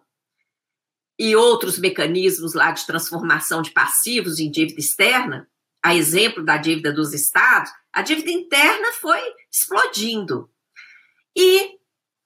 e 1.18 1.36
outros 1.36 1.78
mecanismos 1.78 2.54
lá 2.54 2.70
de 2.72 2.86
transformação 2.86 3.62
de 3.62 3.70
passivos 3.70 4.38
em 4.38 4.50
dívida 4.50 4.80
externa, 4.80 5.48
a 5.82 5.94
exemplo 5.94 6.44
da 6.44 6.56
dívida 6.56 6.92
dos 6.92 7.12
estados, 7.12 7.70
a 7.92 8.02
dívida 8.02 8.30
interna 8.30 8.92
foi 8.92 9.20
explodindo. 9.50 10.50
E 11.36 11.78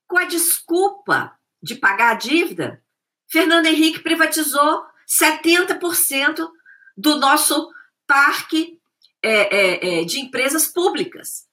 com 0.07 0.17
a 0.17 0.25
desculpa 0.25 1.37
de 1.63 1.75
pagar 1.75 2.13
a 2.13 2.19
dívida, 2.19 2.83
Fernando 3.31 3.67
Henrique 3.67 4.01
privatizou 4.01 4.85
70% 5.07 6.49
do 6.97 7.17
nosso 7.17 7.71
parque 8.07 8.79
é, 9.23 9.31
é, 9.31 10.01
é, 10.01 10.05
de 10.05 10.21
empresas 10.21 10.69
públicas, 10.69 11.47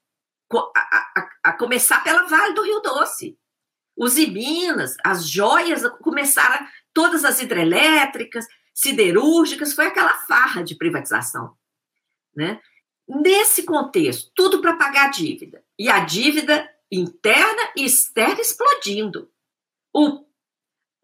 a, 0.54 0.80
a, 0.80 1.30
a, 1.46 1.54
começar 1.54 2.04
pela 2.04 2.28
Vale 2.28 2.54
do 2.54 2.64
Rio 2.64 2.80
Doce. 2.80 3.38
Os 3.96 4.16
Minas, 4.16 4.96
as 5.04 5.28
joias 5.28 5.82
começaram, 6.02 6.68
todas 6.94 7.24
as 7.24 7.42
hidrelétricas, 7.42 8.46
siderúrgicas, 8.74 9.74
foi 9.74 9.88
aquela 9.88 10.14
farra 10.28 10.64
de 10.64 10.76
privatização. 10.76 11.56
Né? 12.36 12.60
Nesse 13.08 13.64
contexto, 13.64 14.32
tudo 14.36 14.62
para 14.62 14.76
pagar 14.76 15.06
a 15.06 15.12
dívida. 15.12 15.64
E 15.80 15.90
a 15.90 16.00
dívida 16.00 16.70
interna 16.92 17.72
e 17.76 17.86
externa 17.86 18.42
explodindo. 18.42 19.32
O, 19.94 20.26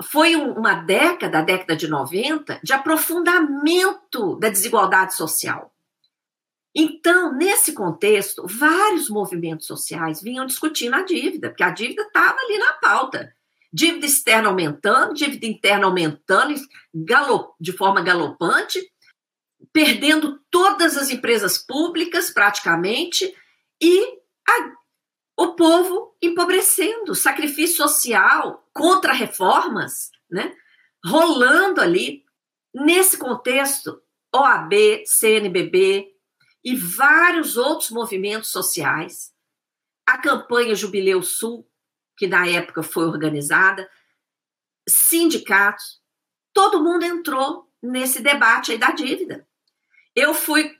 foi 0.03 0.35
uma 0.35 0.73
década, 0.73 1.39
a 1.39 1.41
década 1.41 1.75
de 1.75 1.87
90, 1.87 2.59
de 2.61 2.73
aprofundamento 2.73 4.35
da 4.37 4.49
desigualdade 4.49 5.15
social. 5.15 5.70
Então, 6.73 7.33
nesse 7.33 7.73
contexto, 7.73 8.45
vários 8.47 9.09
movimentos 9.09 9.67
sociais 9.67 10.21
vinham 10.21 10.45
discutindo 10.45 10.95
a 10.95 11.03
dívida, 11.03 11.49
porque 11.49 11.63
a 11.63 11.69
dívida 11.69 12.03
estava 12.03 12.37
ali 12.39 12.57
na 12.57 12.73
pauta. 12.73 13.35
Dívida 13.73 14.05
externa 14.05 14.47
aumentando, 14.47 15.13
dívida 15.13 15.45
interna 15.45 15.85
aumentando 15.85 16.55
de 17.59 17.71
forma 17.73 18.01
galopante, 18.01 18.79
perdendo 19.73 20.39
todas 20.49 20.97
as 20.97 21.09
empresas 21.09 21.57
públicas, 21.57 22.29
praticamente, 22.31 23.33
e 23.81 24.05
a, 24.47 24.73
o 25.37 25.55
povo 25.55 26.15
empobrecendo, 26.21 27.15
sacrifício 27.15 27.77
social 27.77 28.67
contra 28.73 29.13
reformas, 29.13 30.09
né? 30.29 30.53
rolando 31.05 31.81
ali. 31.81 32.23
Nesse 32.73 33.17
contexto, 33.17 34.01
OAB, 34.33 35.03
CNBB 35.05 36.11
e 36.63 36.75
vários 36.75 37.57
outros 37.57 37.89
movimentos 37.89 38.51
sociais, 38.51 39.33
a 40.05 40.17
campanha 40.17 40.75
Jubileu 40.75 41.21
Sul, 41.23 41.67
que 42.17 42.27
na 42.27 42.47
época 42.47 42.83
foi 42.83 43.05
organizada, 43.05 43.89
sindicatos, 44.87 46.01
todo 46.53 46.83
mundo 46.83 47.03
entrou 47.03 47.67
nesse 47.81 48.21
debate 48.21 48.71
aí 48.71 48.77
da 48.77 48.91
dívida. 48.91 49.47
Eu 50.15 50.33
fui, 50.33 50.71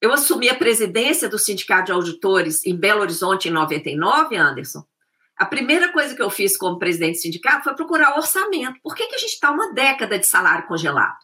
eu 0.00 0.12
assumi 0.12 0.48
a 0.48 0.54
presidência 0.54 1.28
do 1.28 1.38
Sindicato 1.38 1.86
de 1.86 1.92
Auditores 1.92 2.64
em 2.64 2.76
Belo 2.76 3.00
Horizonte 3.00 3.48
em 3.48 3.52
99, 3.52 4.36
Anderson. 4.36 4.86
A 5.36 5.44
primeira 5.44 5.92
coisa 5.92 6.14
que 6.14 6.22
eu 6.22 6.30
fiz 6.30 6.56
como 6.56 6.78
presidente 6.78 7.18
do 7.18 7.22
sindicato 7.22 7.64
foi 7.64 7.74
procurar 7.74 8.16
orçamento. 8.16 8.78
Por 8.82 8.94
que, 8.94 9.06
que 9.08 9.14
a 9.14 9.18
gente 9.18 9.32
está 9.32 9.50
uma 9.50 9.72
década 9.72 10.18
de 10.18 10.26
salário 10.26 10.68
congelado? 10.68 11.18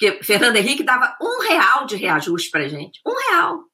Porque 0.00 0.24
Fernando 0.24 0.56
Henrique 0.56 0.82
dava 0.82 1.14
um 1.20 1.42
real 1.42 1.84
de 1.84 1.94
reajuste 1.94 2.50
para 2.50 2.66
gente. 2.66 3.02
Um 3.06 3.12
real. 3.12 3.64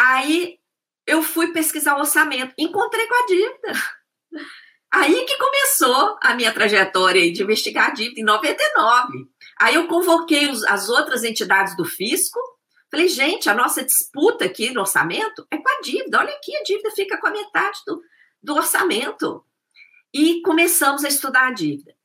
Aí 0.00 0.58
eu 1.06 1.22
fui 1.22 1.52
pesquisar 1.52 1.96
o 1.96 2.00
orçamento, 2.00 2.54
encontrei 2.56 3.06
com 3.06 3.14
a 3.14 3.26
dívida. 3.26 3.72
Aí 4.90 5.26
que 5.26 5.36
começou 5.36 6.18
a 6.22 6.34
minha 6.34 6.50
trajetória 6.50 7.30
de 7.30 7.42
investigar 7.42 7.88
a 7.88 7.90
dívida, 7.90 8.22
em 8.22 8.24
99. 8.24 9.26
Aí 9.60 9.74
eu 9.74 9.86
convoquei 9.86 10.48
os, 10.48 10.64
as 10.64 10.88
outras 10.88 11.22
entidades 11.22 11.76
do 11.76 11.84
fisco, 11.84 12.40
falei, 12.90 13.06
gente, 13.06 13.50
a 13.50 13.54
nossa 13.54 13.84
disputa 13.84 14.46
aqui 14.46 14.70
no 14.70 14.80
orçamento 14.80 15.46
é 15.50 15.58
com 15.58 15.68
a 15.68 15.80
dívida. 15.82 16.20
Olha 16.20 16.32
aqui, 16.32 16.56
a 16.56 16.62
dívida 16.62 16.90
fica 16.92 17.18
com 17.18 17.26
a 17.26 17.32
metade 17.32 17.78
do, 17.86 18.00
do 18.42 18.54
orçamento. 18.54 19.44
E 20.14 20.40
começamos 20.40 21.04
a 21.04 21.08
estudar 21.08 21.48
a 21.48 21.52
dívida. 21.52 21.97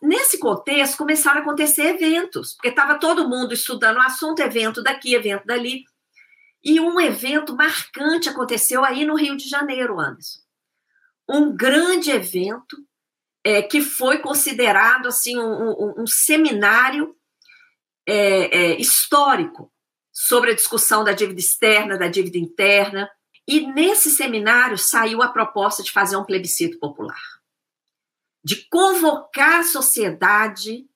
Nesse 0.00 0.38
contexto, 0.38 0.96
começaram 0.96 1.40
a 1.40 1.42
acontecer 1.42 1.86
eventos, 1.86 2.54
porque 2.54 2.68
estava 2.68 2.98
todo 2.98 3.28
mundo 3.28 3.52
estudando 3.52 3.96
o 3.96 4.02
assunto, 4.02 4.40
evento 4.40 4.82
daqui, 4.82 5.14
evento 5.14 5.44
dali. 5.44 5.82
E 6.62 6.80
um 6.80 6.98
evento 7.00 7.54
marcante 7.54 8.28
aconteceu 8.28 8.84
aí 8.84 9.04
no 9.04 9.16
Rio 9.16 9.36
de 9.36 9.48
Janeiro, 9.48 10.00
Anderson 10.00 10.44
um 11.28 11.54
grande 11.54 12.10
evento 12.10 12.76
é, 13.42 13.62
que 13.62 13.80
foi 13.80 14.18
considerado 14.18 15.06
assim 15.06 15.38
um, 15.38 15.70
um, 15.70 15.94
um 16.02 16.06
seminário 16.06 17.14
é, 18.06 18.58
é, 18.58 18.80
histórico 18.80 19.72
sobre 20.12 20.52
a 20.52 20.54
discussão 20.54 21.02
da 21.02 21.12
dívida 21.12 21.40
externa, 21.40 21.98
da 21.98 22.08
dívida 22.08 22.38
interna. 22.38 23.10
E 23.46 23.66
nesse 23.72 24.10
seminário 24.10 24.78
saiu 24.78 25.20
a 25.22 25.28
proposta 25.28 25.82
de 25.82 25.92
fazer 25.92 26.16
um 26.16 26.24
plebiscito 26.24 26.78
popular, 26.78 27.20
de 28.44 28.68
convocar 28.68 29.60
a 29.60 29.64
sociedade 29.64 30.86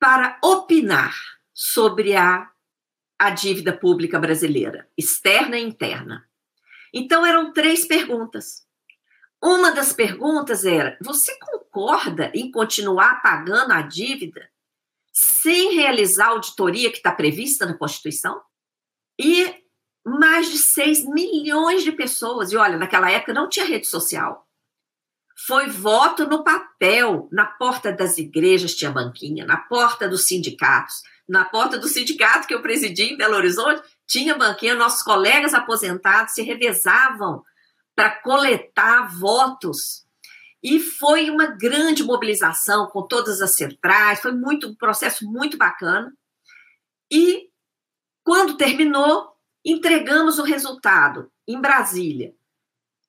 para 0.00 0.38
opinar 0.42 1.14
sobre 1.52 2.16
a, 2.16 2.50
a 3.18 3.30
dívida 3.30 3.76
pública 3.76 4.18
brasileira, 4.18 4.88
externa 4.96 5.58
e 5.58 5.62
interna. 5.62 6.26
Então 6.92 7.24
eram 7.24 7.52
três 7.52 7.86
perguntas. 7.86 8.66
Uma 9.42 9.72
das 9.72 9.92
perguntas 9.92 10.64
era: 10.64 10.96
você 11.00 11.36
concorda 11.38 12.32
em 12.34 12.50
continuar 12.50 13.22
pagando 13.22 13.72
a 13.72 13.82
dívida 13.82 14.50
sem 15.12 15.74
realizar 15.74 16.26
a 16.26 16.30
auditoria 16.30 16.90
que 16.90 16.96
está 16.96 17.12
prevista 17.12 17.66
na 17.66 17.74
Constituição? 17.74 18.40
E 19.20 19.62
mais 20.04 20.50
de 20.50 20.58
6 20.58 21.04
milhões 21.04 21.84
de 21.84 21.92
pessoas, 21.92 22.50
e 22.50 22.56
olha, 22.56 22.76
naquela 22.76 23.10
época 23.10 23.32
não 23.32 23.48
tinha 23.48 23.66
rede 23.66 23.86
social. 23.86 24.48
Foi 25.46 25.68
voto 25.68 26.26
no 26.26 26.44
papel, 26.44 27.28
na 27.32 27.46
porta 27.46 27.92
das 27.92 28.16
igrejas 28.16 28.76
tinha 28.76 28.92
banquinha, 28.92 29.44
na 29.44 29.56
porta 29.56 30.08
dos 30.08 30.26
sindicatos, 30.26 31.02
na 31.28 31.44
porta 31.44 31.78
do 31.78 31.88
sindicato 31.88 32.46
que 32.46 32.54
eu 32.54 32.62
presidi 32.62 33.04
em 33.04 33.16
Belo 33.16 33.34
Horizonte, 33.34 33.82
tinha 34.06 34.36
banquinha, 34.36 34.76
nossos 34.76 35.02
colegas 35.02 35.52
aposentados 35.52 36.34
se 36.34 36.42
revezavam 36.42 37.42
para 37.96 38.10
coletar 38.22 39.08
votos. 39.18 40.06
E 40.62 40.78
foi 40.78 41.28
uma 41.28 41.46
grande 41.46 42.04
mobilização 42.04 42.86
com 42.86 43.02
todas 43.06 43.40
as 43.40 43.54
centrais, 43.56 44.20
foi 44.20 44.32
muito 44.32 44.68
um 44.68 44.76
processo 44.76 45.24
muito 45.24 45.56
bacana. 45.56 46.12
E 47.10 47.48
quando 48.22 48.56
terminou, 48.56 49.32
entregamos 49.64 50.38
o 50.38 50.44
resultado 50.44 51.32
em 51.48 51.60
Brasília, 51.60 52.32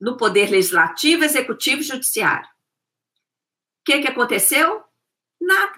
no 0.03 0.17
Poder 0.17 0.51
Legislativo, 0.51 1.23
Executivo 1.23 1.79
e 1.79 1.85
Judiciário. 1.85 2.45
O 2.45 3.85
que, 3.85 4.01
que 4.01 4.07
aconteceu? 4.09 4.83
Nada. 5.39 5.77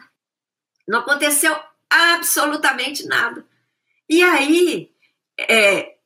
Não 0.88 1.02
aconteceu 1.02 1.56
absolutamente 1.88 3.06
nada. 3.06 3.46
E 4.10 4.24
aí, 4.24 4.92
é, 5.38 5.98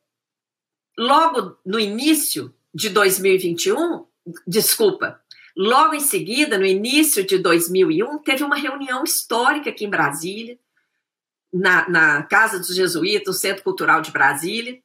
logo 0.97 1.57
no 1.65 1.79
início 1.79 2.53
de 2.75 2.89
2021, 2.89 4.05
desculpa, 4.45 5.23
logo 5.55 5.93
em 5.93 6.01
seguida, 6.01 6.57
no 6.57 6.65
início 6.65 7.25
de 7.25 7.37
2001, 7.37 8.17
teve 8.19 8.43
uma 8.43 8.57
reunião 8.57 9.01
histórica 9.05 9.69
aqui 9.69 9.85
em 9.85 9.89
Brasília, 9.89 10.59
na, 11.53 11.87
na 11.87 12.23
Casa 12.23 12.59
dos 12.59 12.75
Jesuítas, 12.75 13.37
o 13.37 13.39
Centro 13.39 13.63
Cultural 13.63 14.01
de 14.01 14.11
Brasília, 14.11 14.77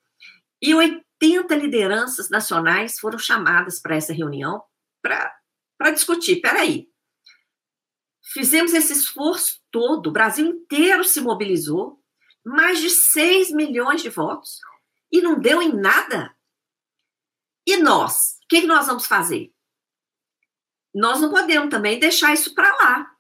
e 0.62 0.73
80 1.22 1.55
lideranças 1.57 2.29
nacionais 2.29 2.98
foram 2.98 3.18
chamadas 3.18 3.81
para 3.81 3.96
essa 3.96 4.12
reunião 4.12 4.62
para 5.03 5.90
discutir. 5.92 6.40
Peraí, 6.40 6.88
fizemos 8.33 8.72
esse 8.72 8.92
esforço 8.92 9.61
todo, 9.70 10.09
o 10.09 10.12
Brasil 10.12 10.46
inteiro 10.46 11.05
se 11.05 11.20
mobilizou, 11.20 12.03
mais 12.44 12.81
de 12.81 12.90
6 12.90 13.50
milhões 13.53 14.03
de 14.03 14.11
votos, 14.11 14.61
e 15.11 15.20
não 15.20 15.38
deu 15.38 15.62
em 15.62 15.72
nada. 15.74 16.35
E 17.66 17.77
nós? 17.79 18.38
O 18.44 18.48
que, 18.48 18.62
que 18.62 18.66
nós 18.66 18.87
vamos 18.87 19.07
fazer? 19.07 19.53
Nós 20.94 21.20
não 21.20 21.31
podemos 21.31 21.70
também 21.70 21.98
deixar 21.98 22.35
isso 22.35 22.55
para 22.55 22.70
lá. 22.77 23.11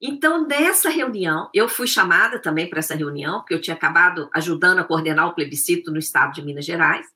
Então, 0.00 0.46
nessa 0.46 0.90
reunião, 0.90 1.50
eu 1.52 1.68
fui 1.68 1.86
chamada 1.86 2.38
também 2.38 2.68
para 2.68 2.78
essa 2.78 2.94
reunião, 2.94 3.40
porque 3.40 3.54
eu 3.54 3.60
tinha 3.60 3.74
acabado 3.74 4.28
ajudando 4.32 4.78
a 4.78 4.84
coordenar 4.84 5.26
o 5.26 5.34
plebiscito 5.34 5.90
no 5.90 5.98
estado 5.98 6.34
de 6.34 6.42
Minas 6.42 6.64
Gerais, 6.64 7.06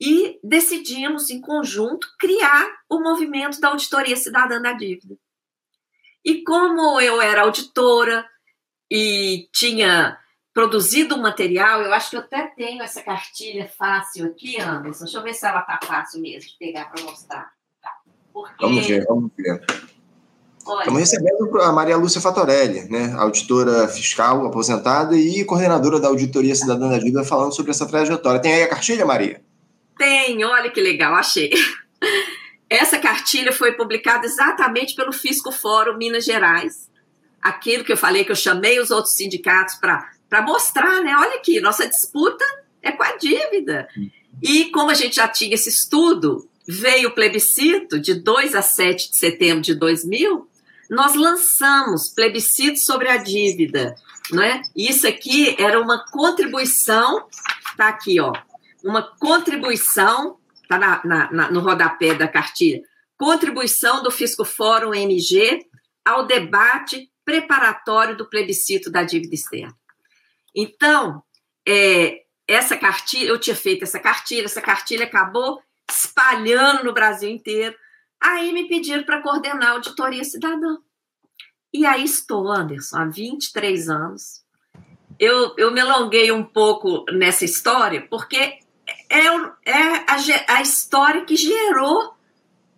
e 0.00 0.40
decidimos, 0.42 1.28
em 1.28 1.40
conjunto, 1.40 2.08
criar 2.18 2.66
o 2.88 3.00
movimento 3.00 3.60
da 3.60 3.68
Auditoria 3.68 4.16
Cidadã 4.16 4.60
da 4.60 4.72
Dívida. 4.72 5.14
E 6.24 6.42
como 6.42 7.00
eu 7.00 7.20
era 7.20 7.42
auditora 7.42 8.26
e 8.90 9.48
tinha 9.52 10.18
produzido 10.54 11.14
um 11.14 11.22
material, 11.22 11.82
eu 11.82 11.92
acho 11.92 12.10
que 12.10 12.16
eu 12.16 12.20
até 12.20 12.46
tenho 12.56 12.82
essa 12.82 13.02
cartilha 13.02 13.68
fácil 13.68 14.26
aqui, 14.26 14.60
Anderson. 14.60 15.04
Deixa 15.04 15.18
eu 15.18 15.22
ver 15.22 15.34
se 15.34 15.46
ela 15.46 15.60
está 15.60 15.78
fácil 15.84 16.20
mesmo 16.20 16.50
de 16.50 16.56
pegar 16.58 16.90
para 16.90 17.02
mostrar. 17.04 17.52
Porque... 18.32 18.64
Vamos 18.64 18.86
ver, 18.86 19.04
vamos 19.06 19.30
ver. 19.36 19.64
Olha, 20.66 20.80
Estamos 20.80 21.00
recebendo 21.00 21.60
a 21.62 21.72
Maria 21.72 21.96
Lúcia 21.96 22.20
Fatorelli, 22.20 22.88
né, 22.90 23.12
auditora 23.16 23.88
fiscal 23.88 24.46
aposentada 24.46 25.16
e 25.16 25.44
coordenadora 25.44 25.98
da 25.98 26.08
Auditoria 26.08 26.54
Cidadã 26.54 26.88
da 26.88 26.98
Dívida, 26.98 27.24
falando 27.24 27.54
sobre 27.54 27.70
essa 27.70 27.86
trajetória. 27.86 28.40
Tem 28.40 28.52
aí 28.52 28.62
a 28.62 28.68
cartilha, 28.68 29.06
Maria? 29.06 29.42
Tem, 30.00 30.42
olha 30.46 30.70
que 30.70 30.80
legal, 30.80 31.12
achei. 31.14 31.50
Essa 32.70 32.98
cartilha 32.98 33.52
foi 33.52 33.72
publicada 33.72 34.24
exatamente 34.24 34.94
pelo 34.94 35.12
Fisco 35.12 35.52
Fórum 35.52 35.98
Minas 35.98 36.24
Gerais. 36.24 36.88
Aquilo 37.42 37.84
que 37.84 37.92
eu 37.92 37.98
falei 37.98 38.24
que 38.24 38.32
eu 38.32 38.36
chamei 38.36 38.80
os 38.80 38.90
outros 38.90 39.14
sindicatos 39.14 39.74
para 39.74 40.40
mostrar, 40.40 41.02
né? 41.02 41.14
Olha 41.18 41.34
aqui, 41.34 41.60
nossa 41.60 41.86
disputa 41.86 42.42
é 42.80 42.90
com 42.90 43.02
a 43.02 43.14
dívida. 43.18 43.90
E 44.42 44.70
como 44.70 44.90
a 44.90 44.94
gente 44.94 45.16
já 45.16 45.28
tinha 45.28 45.54
esse 45.54 45.68
estudo, 45.68 46.48
veio 46.66 47.10
o 47.10 47.14
plebiscito 47.14 48.00
de 48.00 48.14
2 48.14 48.54
a 48.54 48.62
7 48.62 49.10
de 49.10 49.18
setembro 49.18 49.60
de 49.60 49.74
2000, 49.74 50.48
nós 50.88 51.14
lançamos 51.14 52.08
plebiscito 52.08 52.78
sobre 52.78 53.06
a 53.10 53.18
dívida, 53.18 53.94
não 54.30 54.42
é? 54.42 54.62
Isso 54.74 55.06
aqui 55.06 55.54
era 55.62 55.78
uma 55.78 56.06
contribuição, 56.10 57.26
tá 57.76 57.88
aqui, 57.88 58.18
ó, 58.18 58.32
uma 58.84 59.02
contribuição, 59.02 60.38
tá 60.68 60.78
na, 60.78 61.04
na, 61.04 61.32
na, 61.32 61.50
no 61.50 61.60
rodapé 61.60 62.14
da 62.14 62.28
cartilha, 62.28 62.82
contribuição 63.16 64.02
do 64.02 64.10
Fisco 64.10 64.44
Fórum 64.44 64.94
MG 64.94 65.66
ao 66.04 66.26
debate 66.26 67.10
preparatório 67.24 68.16
do 68.16 68.28
plebiscito 68.28 68.90
da 68.90 69.02
dívida 69.02 69.34
externa. 69.34 69.76
Então, 70.54 71.22
é, 71.66 72.22
essa 72.48 72.76
cartilha, 72.76 73.28
eu 73.28 73.38
tinha 73.38 73.54
feito 73.54 73.84
essa 73.84 74.00
cartilha, 74.00 74.46
essa 74.46 74.60
cartilha 74.60 75.04
acabou 75.04 75.62
espalhando 75.90 76.84
no 76.84 76.92
Brasil 76.92 77.28
inteiro. 77.28 77.76
Aí 78.20 78.52
me 78.52 78.68
pediram 78.68 79.04
para 79.04 79.22
coordenar 79.22 79.68
a 79.68 79.72
auditoria 79.72 80.24
cidadã. 80.24 80.78
E 81.72 81.86
aí 81.86 82.02
estou, 82.02 82.50
Anderson, 82.50 82.96
há 82.96 83.04
23 83.04 83.88
anos. 83.88 84.42
Eu, 85.18 85.54
eu 85.56 85.70
me 85.70 85.80
alonguei 85.80 86.32
um 86.32 86.42
pouco 86.42 87.04
nessa 87.12 87.44
história, 87.44 88.06
porque 88.08 88.58
é, 89.10 89.26
é 89.66 89.82
a, 90.06 90.56
a, 90.56 90.62
história 90.62 91.24
que 91.24 91.36
gerou 91.36 92.14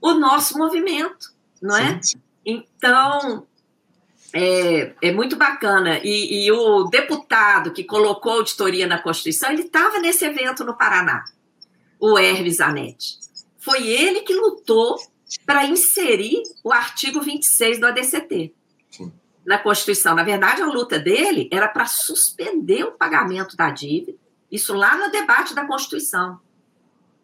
o 0.00 0.14
nosso 0.14 0.56
movimento, 0.56 1.32
não 1.60 1.76
é? 1.76 2.00
Sim. 2.02 2.20
Então, 2.44 3.46
é, 4.32 4.94
é, 5.02 5.12
muito 5.12 5.36
bacana. 5.36 6.00
E, 6.02 6.46
e, 6.46 6.50
o 6.50 6.84
deputado 6.84 7.72
que 7.72 7.84
colocou 7.84 8.32
auditoria 8.32 8.86
na 8.86 8.98
Constituição, 8.98 9.50
ele 9.50 9.62
estava 9.62 9.98
nesse 9.98 10.24
evento 10.24 10.64
no 10.64 10.76
Paraná, 10.76 11.22
o 12.00 12.18
Hermes 12.18 12.56
Zanetti. 12.56 13.18
Foi 13.58 13.86
ele 13.86 14.22
que 14.22 14.34
lutou 14.34 14.96
para 15.46 15.66
inserir 15.66 16.42
o 16.64 16.72
artigo 16.72 17.20
26 17.20 17.78
do 17.78 17.86
ADCT 17.86 18.54
Sim. 18.90 19.12
na 19.46 19.58
Constituição. 19.58 20.14
Na 20.14 20.24
verdade, 20.24 20.62
a 20.62 20.66
luta 20.66 20.98
dele 20.98 21.48
era 21.52 21.68
para 21.68 21.86
suspender 21.86 22.84
o 22.84 22.92
pagamento 22.92 23.56
da 23.56 23.70
dívida, 23.70 24.18
isso 24.52 24.74
lá 24.74 24.98
no 24.98 25.10
debate 25.10 25.54
da 25.54 25.66
Constituição. 25.66 26.38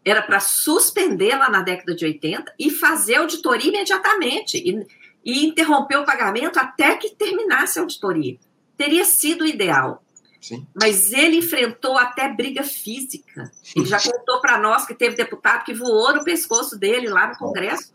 Era 0.02 0.22
para 0.22 0.40
suspender 0.40 1.36
lá 1.36 1.50
na 1.50 1.60
década 1.60 1.94
de 1.94 2.06
80 2.06 2.54
e 2.58 2.70
fazer 2.70 3.16
auditoria 3.16 3.68
imediatamente 3.68 4.56
e, 4.56 4.86
e 5.22 5.46
interromper 5.46 5.98
o 5.98 6.06
pagamento 6.06 6.58
até 6.58 6.96
que 6.96 7.10
terminasse 7.10 7.78
a 7.78 7.82
auditoria. 7.82 8.38
Teria 8.78 9.04
sido 9.04 9.42
o 9.42 9.46
ideal. 9.46 10.02
Sim. 10.40 10.66
Mas 10.74 11.12
ele 11.12 11.36
enfrentou 11.36 11.98
até 11.98 12.32
briga 12.32 12.62
física. 12.62 13.50
Ele 13.76 13.84
já 13.84 14.00
contou 14.00 14.40
para 14.40 14.56
nós 14.56 14.86
que 14.86 14.94
teve 14.94 15.16
deputado 15.16 15.64
que 15.64 15.74
voou 15.74 16.14
no 16.14 16.24
pescoço 16.24 16.78
dele 16.78 17.08
lá 17.08 17.26
no 17.26 17.36
Congresso 17.36 17.92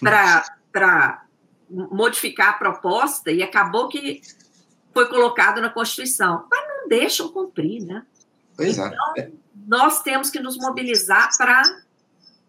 para 0.00 1.24
modificar 1.70 2.50
a 2.50 2.54
proposta 2.54 3.30
e 3.30 3.42
acabou 3.42 3.88
que 3.88 4.20
foi 4.92 5.08
colocado 5.08 5.62
na 5.62 5.70
Constituição. 5.70 6.46
Mas 6.50 6.68
não 6.68 6.88
deixam 6.88 7.28
cumprir, 7.28 7.82
né? 7.82 8.04
É. 8.58 8.68
então. 8.68 8.90
Nós 9.66 10.02
temos 10.02 10.30
que 10.30 10.40
nos 10.40 10.56
mobilizar 10.58 11.30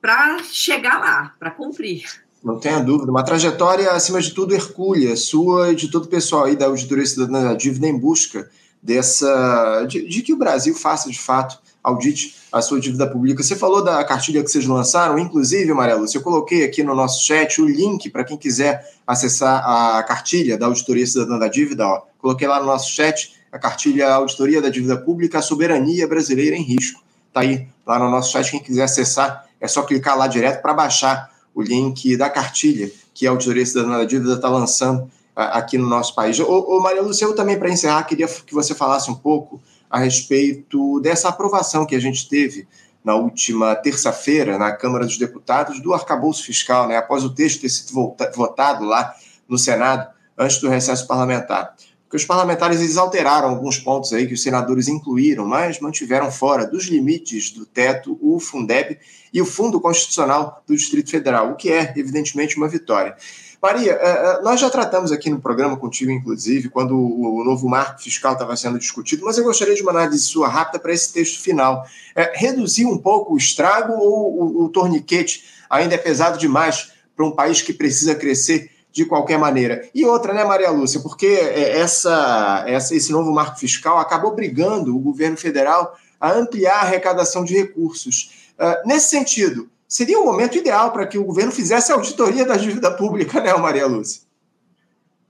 para 0.02 0.44
chegar 0.44 1.00
lá, 1.00 1.34
para 1.40 1.52
cumprir. 1.52 2.04
Não 2.44 2.60
tenha 2.60 2.80
dúvida. 2.80 3.10
Uma 3.10 3.24
trajetória, 3.24 3.92
acima 3.92 4.22
de 4.22 4.32
tudo, 4.32 4.54
hercúlea, 4.54 5.16
sua 5.16 5.72
e 5.72 5.76
de 5.76 5.90
todo 5.90 6.06
o 6.06 6.10
pessoal 6.10 6.46
aí 6.46 6.56
da 6.56 6.68
Auditoria 6.68 7.06
Cidadã 7.06 7.44
da 7.44 7.54
Dívida 7.56 7.88
em 7.88 7.98
busca 7.98 8.50
dessa 8.86 9.84
de, 9.90 10.08
de, 10.08 10.22
que 10.22 10.32
o 10.32 10.38
Brasil 10.38 10.76
faça 10.76 11.10
de 11.10 11.20
fato 11.20 11.58
audite 11.84 12.36
a 12.52 12.62
sua 12.62 12.80
dívida 12.80 13.10
pública. 13.10 13.42
Você 13.42 13.56
falou 13.56 13.84
da 13.84 14.04
cartilha 14.04 14.44
que 14.44 14.52
vocês 14.52 14.66
lançaram, 14.68 15.18
inclusive, 15.18 15.74
Maria 15.74 15.96
Lúcia, 15.96 16.20
eu 16.20 16.22
coloquei 16.22 16.64
aqui 16.64 16.84
no 16.84 16.94
nosso 16.94 17.24
chat 17.24 17.60
o 17.60 17.66
link 17.66 18.12
para 18.12 18.24
quem 18.24 18.38
quiser 18.38 18.94
acessar 19.08 19.64
a 19.68 20.04
cartilha 20.04 20.56
da 20.56 20.68
Auditoria 20.68 21.06
Cidadã 21.06 21.40
da 21.40 21.48
Dívida. 21.48 21.88
Ó. 21.88 22.04
Coloquei 22.20 22.48
lá 22.48 22.60
no 22.60 22.68
nosso 22.68 22.92
chat 22.92 23.34
a 23.56 23.60
cartilha 23.60 24.14
Auditoria 24.14 24.62
da 24.62 24.68
Dívida 24.68 24.98
Pública, 24.98 25.40
a 25.40 25.42
Soberania 25.42 26.06
Brasileira 26.06 26.58
em 26.58 26.62
Risco. 26.62 27.02
Está 27.30 27.40
aí 27.40 27.70
lá 27.88 27.98
no 27.98 28.12
nosso 28.12 28.34
chat, 28.34 28.52
quem 28.52 28.60
quiser 28.60 28.84
acessar, 28.84 29.46
é 29.62 29.68
só 29.68 29.84
clicar 29.84 30.18
lá 30.18 30.28
direto 30.28 30.62
para 30.62 30.74
baixar 30.74 31.32
o 31.54 31.62
link 31.62 32.18
da 32.18 32.30
cartilha 32.30 32.92
que 33.14 33.26
a 33.26 33.30
Auditoria 33.30 33.66
Cidadã 33.66 33.92
da 33.92 34.04
Dívida 34.04 34.34
está 34.34 34.50
lançando 34.50 35.10
aqui 35.34 35.78
no 35.78 35.88
nosso 35.88 36.14
país. 36.14 36.38
Ô, 36.38 36.46
ô 36.46 36.82
Maria 36.82 37.02
Lúcia, 37.02 37.24
eu 37.24 37.34
também, 37.34 37.58
para 37.58 37.70
encerrar, 37.70 38.04
queria 38.04 38.28
que 38.28 38.54
você 38.54 38.76
falasse 38.76 39.10
um 39.10 39.16
pouco 39.16 39.62
a 39.90 40.00
respeito 40.00 41.00
dessa 41.00 41.30
aprovação 41.30 41.86
que 41.86 41.96
a 41.96 42.00
gente 42.00 42.28
teve 42.28 42.68
na 43.06 43.16
última 43.16 43.74
terça-feira 43.74 44.58
na 44.58 44.74
Câmara 44.74 45.06
dos 45.06 45.18
Deputados 45.18 45.80
do 45.80 45.94
arcabouço 45.94 46.44
fiscal, 46.44 46.90
né, 46.90 46.98
após 46.98 47.24
o 47.24 47.30
texto 47.30 47.62
ter 47.62 47.70
sido 47.70 48.16
votado 48.36 48.84
lá 48.84 49.16
no 49.48 49.58
Senado 49.58 50.10
antes 50.38 50.58
do 50.58 50.68
recesso 50.68 51.08
parlamentar. 51.08 51.74
Porque 52.16 52.24
os 52.24 52.26
parlamentares 52.26 52.80
eles 52.80 52.96
alteraram 52.96 53.50
alguns 53.50 53.78
pontos 53.78 54.14
aí 54.14 54.26
que 54.26 54.34
os 54.34 54.42
senadores 54.42 54.88
incluíram, 54.88 55.46
mas 55.46 55.82
mantiveram 55.82 56.32
fora 56.32 56.66
dos 56.66 56.86
limites 56.86 57.52
do 57.52 57.66
teto 57.66 58.18
o 58.22 58.40
Fundeb 58.40 58.98
e 59.34 59.42
o 59.42 59.46
Fundo 59.46 59.82
Constitucional 59.82 60.64
do 60.66 60.74
Distrito 60.74 61.12
Federal, 61.12 61.52
o 61.52 61.56
que 61.56 61.70
é, 61.70 61.94
evidentemente, 61.98 62.56
uma 62.56 62.70
vitória. 62.70 63.18
Maria, 63.62 63.92
é, 63.92 64.08
é, 64.08 64.42
nós 64.44 64.62
já 64.62 64.70
tratamos 64.70 65.12
aqui 65.12 65.30
no 65.30 65.42
programa 65.42 65.76
contigo, 65.76 66.10
inclusive, 66.10 66.70
quando 66.70 66.98
o 66.98 67.44
novo 67.44 67.68
marco 67.68 68.02
fiscal 68.02 68.32
estava 68.32 68.56
sendo 68.56 68.80
discutido, 68.80 69.26
mas 69.26 69.38
eu 69.38 69.44
gostaria 69.44 69.76
de 69.76 69.82
uma 69.82 69.92
análise 69.92 70.20
sua 70.20 70.48
rápida 70.48 70.80
para 70.80 70.94
esse 70.94 71.12
texto 71.12 71.42
final. 71.42 71.86
É, 72.16 72.32
reduzir 72.34 72.86
um 72.86 72.98
pouco 72.98 73.34
o 73.34 73.38
estrago 73.38 73.92
ou 73.92 74.62
o, 74.62 74.64
o 74.64 74.70
torniquete 74.70 75.44
ainda 75.70 75.96
é 75.96 75.98
pesado 75.98 76.38
demais 76.38 76.94
para 77.14 77.26
um 77.26 77.32
país 77.32 77.62
que 77.62 77.74
precisa 77.74 78.16
crescer 78.16 78.72
de 78.96 79.06
qualquer 79.06 79.38
maneira? 79.38 79.90
E 79.94 80.06
outra, 80.06 80.34
né, 80.34 80.46
Maria 80.46 80.72
Lúcia, 80.72 81.02
porque 81.02 81.28
essa, 81.28 82.64
essa, 82.66 82.96
esse 82.96 83.12
novo 83.12 83.30
marco 83.34 83.60
fiscal 83.60 84.00
acabou 84.00 84.34
brigando 84.34 84.96
o 84.96 85.00
governo 85.00 85.36
federal 85.36 85.98
a 86.18 86.32
ampliar 86.32 86.78
a 86.78 86.82
arrecadação 86.84 87.44
de 87.44 87.54
recursos. 87.54 88.54
Uh, 88.58 88.88
nesse 88.88 89.10
sentido, 89.10 89.70
seria 89.86 90.18
o 90.18 90.24
momento 90.24 90.58
ideal 90.58 90.94
para 90.94 91.06
que 91.06 91.18
o 91.18 91.26
governo 91.26 91.52
fizesse 91.52 91.92
a 91.92 91.96
auditoria 91.96 92.46
da 92.46 92.56
dívida 92.56 92.90
pública, 92.90 93.42
né, 93.42 93.54
Maria 93.56 93.86
Lúcia? 93.86 94.24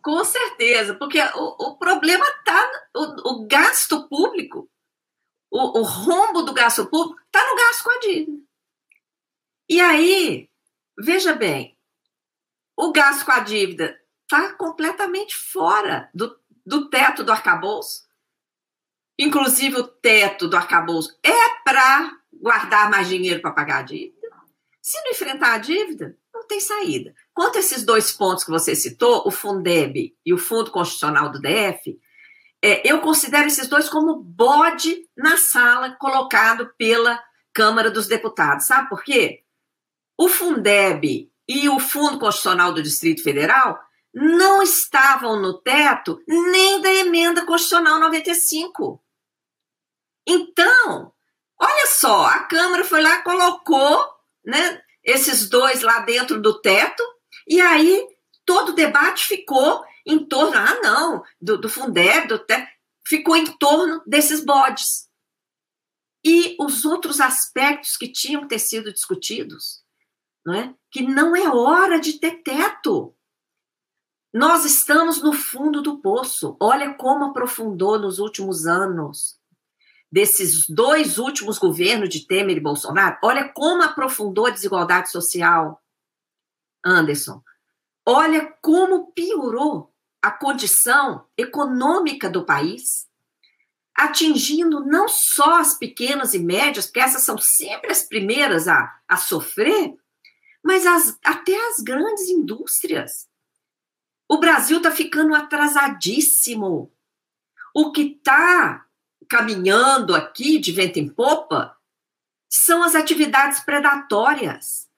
Com 0.03 0.23
certeza, 0.23 0.93
porque 0.93 1.19
o, 1.19 1.69
o 1.71 1.77
problema 1.77 2.23
está 2.23 2.71
o, 2.95 3.31
o, 3.31 3.47
gasto 3.47 4.07
público, 4.07 4.69
o, 5.51 5.79
o 5.79 5.81
rombo 5.81 6.43
do 6.43 6.53
gasto 6.53 6.85
público 6.85 7.19
está 7.25 7.43
no 7.49 7.55
gasto 7.55 7.83
com 7.83 7.89
a 7.89 7.99
dívida. 7.99 8.37
E 9.67 9.81
aí, 9.81 10.47
veja 10.99 11.33
bem, 11.33 11.74
o 12.77 12.91
gasto 12.91 13.25
com 13.25 13.31
a 13.31 13.39
dívida 13.39 13.99
está 14.23 14.53
completamente 14.53 15.35
fora 15.35 16.09
do, 16.13 16.35
do 16.65 16.89
teto 16.89 17.23
do 17.23 17.31
arcabouço. 17.31 18.03
Inclusive, 19.17 19.77
o 19.77 19.87
teto 19.87 20.47
do 20.47 20.57
arcabouço 20.57 21.17
é 21.23 21.49
para 21.63 22.11
guardar 22.33 22.89
mais 22.89 23.07
dinheiro 23.07 23.41
para 23.41 23.51
pagar 23.51 23.79
a 23.79 23.83
dívida. 23.83 24.15
Se 24.81 25.01
não 25.03 25.11
enfrentar 25.11 25.53
a 25.53 25.57
dívida, 25.57 26.17
não 26.33 26.45
tem 26.45 26.59
saída. 26.59 27.15
Quanto 27.33 27.57
a 27.57 27.59
esses 27.59 27.83
dois 27.83 28.11
pontos 28.11 28.43
que 28.43 28.51
você 28.51 28.75
citou, 28.75 29.23
o 29.25 29.31
Fundeb 29.31 30.15
e 30.25 30.33
o 30.33 30.37
Fundo 30.37 30.69
Constitucional 30.69 31.31
do 31.31 31.39
DF, 31.39 31.97
é, 32.61 32.91
eu 32.91 32.99
considero 32.99 33.47
esses 33.47 33.67
dois 33.67 33.87
como 33.87 34.21
bode 34.21 35.07
na 35.15 35.37
sala 35.37 35.91
colocado 35.91 36.73
pela 36.77 37.23
Câmara 37.53 37.89
dos 37.89 38.07
Deputados. 38.07 38.65
Sabe 38.65 38.89
por 38.89 39.03
quê? 39.03 39.43
O 40.17 40.27
Fundeb 40.27 41.31
e 41.47 41.69
o 41.69 41.79
Fundo 41.79 42.19
Constitucional 42.19 42.73
do 42.73 42.81
Distrito 42.81 43.23
Federal 43.23 43.79
não 44.13 44.63
estavam 44.63 45.39
no 45.39 45.61
teto 45.61 46.21
nem 46.27 46.81
da 46.81 46.93
emenda 46.93 47.45
constitucional 47.45 47.99
95. 47.99 49.03
Então, 50.25 51.13
olha 51.59 51.87
só, 51.87 52.25
a 52.25 52.43
Câmara 52.43 52.85
foi 52.85 53.01
lá, 53.01 53.21
colocou 53.21 54.09
né, 54.43 54.81
esses 55.03 55.49
dois 55.49 55.81
lá 55.81 55.99
dentro 55.99 56.41
do 56.41 56.59
teto, 56.61 57.03
e 57.47 57.59
aí 57.59 58.07
todo 58.45 58.69
o 58.69 58.75
debate 58.75 59.27
ficou 59.27 59.83
em 60.05 60.25
torno, 60.25 60.57
ah, 60.57 60.79
não, 60.81 61.23
do, 61.41 61.57
do 61.57 61.67
Fundeb, 61.67 62.27
do 62.27 62.39
teto, 62.39 62.67
ficou 63.05 63.35
em 63.35 63.45
torno 63.57 64.01
desses 64.07 64.43
bodes. 64.43 65.09
E 66.23 66.55
os 66.59 66.85
outros 66.85 67.19
aspectos 67.19 67.97
que 67.97 68.11
tinham 68.11 68.41
que 68.43 68.47
ter 68.47 68.59
sido 68.59 68.91
discutidos, 68.91 69.84
não 70.45 70.53
é? 70.53 70.73
que 70.91 71.01
não 71.01 71.35
é 71.35 71.49
hora 71.49 71.99
de 71.99 72.19
ter 72.19 72.43
teto. 72.43 73.13
Nós 74.33 74.65
estamos 74.65 75.21
no 75.21 75.33
fundo 75.33 75.81
do 75.81 75.99
poço. 75.99 76.57
Olha 76.59 76.93
como 76.93 77.25
aprofundou 77.25 77.97
nos 77.97 78.19
últimos 78.19 78.65
anos 78.65 79.39
desses 80.15 80.65
dois 80.69 81.17
últimos 81.17 81.57
governos 81.57 82.07
de 82.07 82.25
Temer 82.25 82.55
e 82.55 82.61
Bolsonaro, 82.61 83.17
olha 83.21 83.49
como 83.49 83.83
aprofundou 83.83 84.45
a 84.45 84.49
desigualdade 84.49 85.11
social, 85.11 85.83
Anderson. 86.85 87.43
Olha 88.05 88.53
como 88.61 89.11
piorou 89.11 89.93
a 90.21 90.31
condição 90.31 91.27
econômica 91.37 92.29
do 92.29 92.45
país, 92.45 93.09
atingindo 93.93 94.85
não 94.85 95.07
só 95.09 95.59
as 95.59 95.77
pequenas 95.77 96.33
e 96.33 96.39
médias, 96.39 96.85
porque 96.85 97.01
essas 97.01 97.23
são 97.23 97.37
sempre 97.37 97.91
as 97.91 98.03
primeiras 98.03 98.69
a, 98.69 98.97
a 99.07 99.17
sofrer, 99.17 99.97
mas 100.65 100.83
as, 100.87 101.19
até 101.23 101.55
as 101.69 101.77
grandes 101.77 102.27
indústrias. 102.27 103.29
O 104.27 104.39
Brasil 104.39 104.77
está 104.77 104.89
ficando 104.89 105.35
atrasadíssimo. 105.35 106.91
O 107.71 107.91
que 107.91 108.17
está 108.17 108.83
caminhando 109.29 110.15
aqui 110.15 110.57
de 110.57 110.71
vento 110.71 110.97
em 110.97 111.07
popa 111.07 111.77
são 112.49 112.81
as 112.81 112.95
atividades 112.95 113.59
predatórias, 113.59 114.89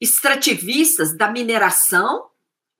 extrativistas 0.00 1.16
da 1.16 1.30
mineração 1.30 2.28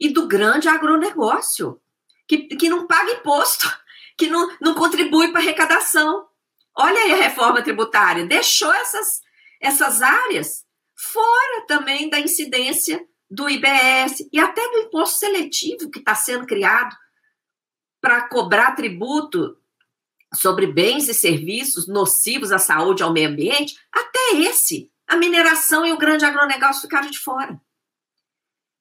e 0.01 0.09
do 0.09 0.27
grande 0.27 0.68
agronegócio, 0.68 1.81
que, 2.27 2.38
que 2.38 2.68
não 2.68 2.88
paga 2.88 3.12
imposto, 3.12 3.70
que 4.18 4.27
não, 4.27 4.57
não 4.61 4.75
contribui 4.75 5.29
para 5.31 5.38
a 5.38 5.42
arrecadação. 5.44 6.27
Olha 6.75 7.03
aí 7.03 7.12
a 7.12 7.23
reforma 7.23 7.62
tributária, 7.62 8.27
deixou 8.27 8.73
essas, 8.75 9.23
essas 9.61 10.03
áreas 10.03 10.68
fora 11.00 11.66
também 11.66 12.10
da 12.10 12.20
incidência 12.20 13.02
do 13.30 13.48
IBS 13.48 14.28
e 14.32 14.38
até 14.38 14.60
do 14.70 14.78
imposto 14.78 15.18
seletivo 15.18 15.90
que 15.90 16.00
está 16.00 16.14
sendo 16.14 16.46
criado 16.46 16.94
para 18.00 18.28
cobrar 18.28 18.74
tributo 18.74 19.56
sobre 20.34 20.66
bens 20.66 21.08
e 21.08 21.14
serviços 21.14 21.88
nocivos 21.88 22.52
à 22.52 22.58
saúde 22.58 23.02
e 23.02 23.04
ao 23.04 23.12
meio 23.12 23.30
ambiente, 23.30 23.78
até 23.90 24.36
esse, 24.38 24.90
a 25.06 25.16
mineração 25.16 25.84
e 25.84 25.92
o 25.92 25.98
grande 25.98 26.24
agronegócio 26.24 26.82
ficaram 26.82 27.10
de 27.10 27.18
fora. 27.18 27.60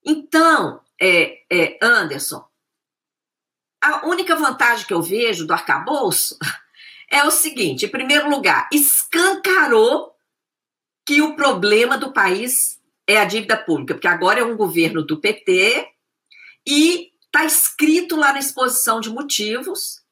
Então, 0.06 0.82
é, 1.00 1.44
é, 1.50 1.80
Anderson, 1.82 2.48
a 3.82 4.06
única 4.08 4.36
vantagem 4.36 4.86
que 4.86 4.94
eu 4.94 5.02
vejo 5.02 5.48
do 5.48 5.54
arcabouço 5.54 6.38
é 7.10 7.24
o 7.24 7.32
seguinte: 7.32 7.86
em 7.86 7.90
primeiro 7.90 8.30
lugar, 8.30 8.70
escancarou 8.72 10.16
que 11.10 11.24
o 11.24 11.36
problema 11.36 11.98
do 11.98 12.14
país 12.14 12.80
é 13.08 13.18
a 13.18 13.26
dívida 13.26 13.58
pública, 13.58 13.96
porque 13.96 14.08
agora 14.08 14.42
é 14.42 14.44
um 14.44 14.56
governo 14.56 15.04
do 15.04 15.20
PT 15.20 15.88
e 16.68 17.10
está 17.26 17.44
escrito 17.44 18.16
lá 18.16 18.32
na 18.32 18.38
exposição 18.38 19.00
de 19.00 19.10
motivos 19.10 20.04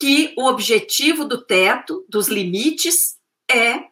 que 0.00 0.34
o 0.36 0.46
objetivo 0.46 1.24
do 1.24 1.40
teto, 1.46 2.04
dos 2.08 2.26
limites, 2.26 3.16
é 3.48 3.84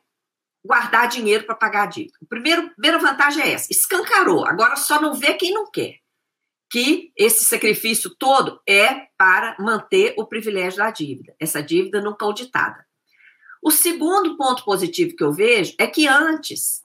guardar 0.66 1.06
dinheiro 1.06 1.46
para 1.46 1.54
pagar 1.54 1.84
a 1.84 1.86
dívida. 1.86 2.18
A 2.20 2.26
primeira, 2.26 2.98
vantagem 2.98 3.44
é 3.44 3.52
essa: 3.52 3.68
escancarou. 3.70 4.44
Agora 4.44 4.74
só 4.74 5.00
não 5.00 5.14
vê 5.14 5.34
quem 5.34 5.54
não 5.54 5.70
quer. 5.70 6.00
Que 6.68 7.12
esse 7.16 7.44
sacrifício 7.44 8.10
todo 8.18 8.60
é 8.68 9.06
para 9.16 9.56
manter 9.60 10.14
o 10.18 10.26
privilégio 10.26 10.78
da 10.78 10.90
dívida, 10.90 11.36
essa 11.38 11.62
dívida 11.62 12.00
nunca 12.00 12.24
auditada. 12.24 12.84
O 13.62 13.70
segundo 13.70 14.36
ponto 14.36 14.64
positivo 14.64 15.14
que 15.14 15.22
eu 15.22 15.32
vejo 15.32 15.74
é 15.78 15.86
que 15.86 16.06
antes 16.06 16.82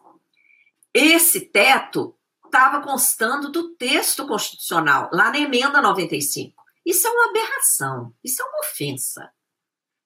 esse 0.94 1.42
teto 1.42 2.16
estava 2.46 2.82
constando 2.82 3.50
do 3.50 3.76
texto 3.76 4.26
constitucional, 4.26 5.10
lá 5.12 5.30
na 5.30 5.40
emenda 5.40 5.82
95. 5.82 6.64
Isso 6.86 7.08
é 7.08 7.10
uma 7.10 7.30
aberração, 7.30 8.14
isso 8.24 8.42
é 8.42 8.46
uma 8.46 8.60
ofensa. 8.60 9.32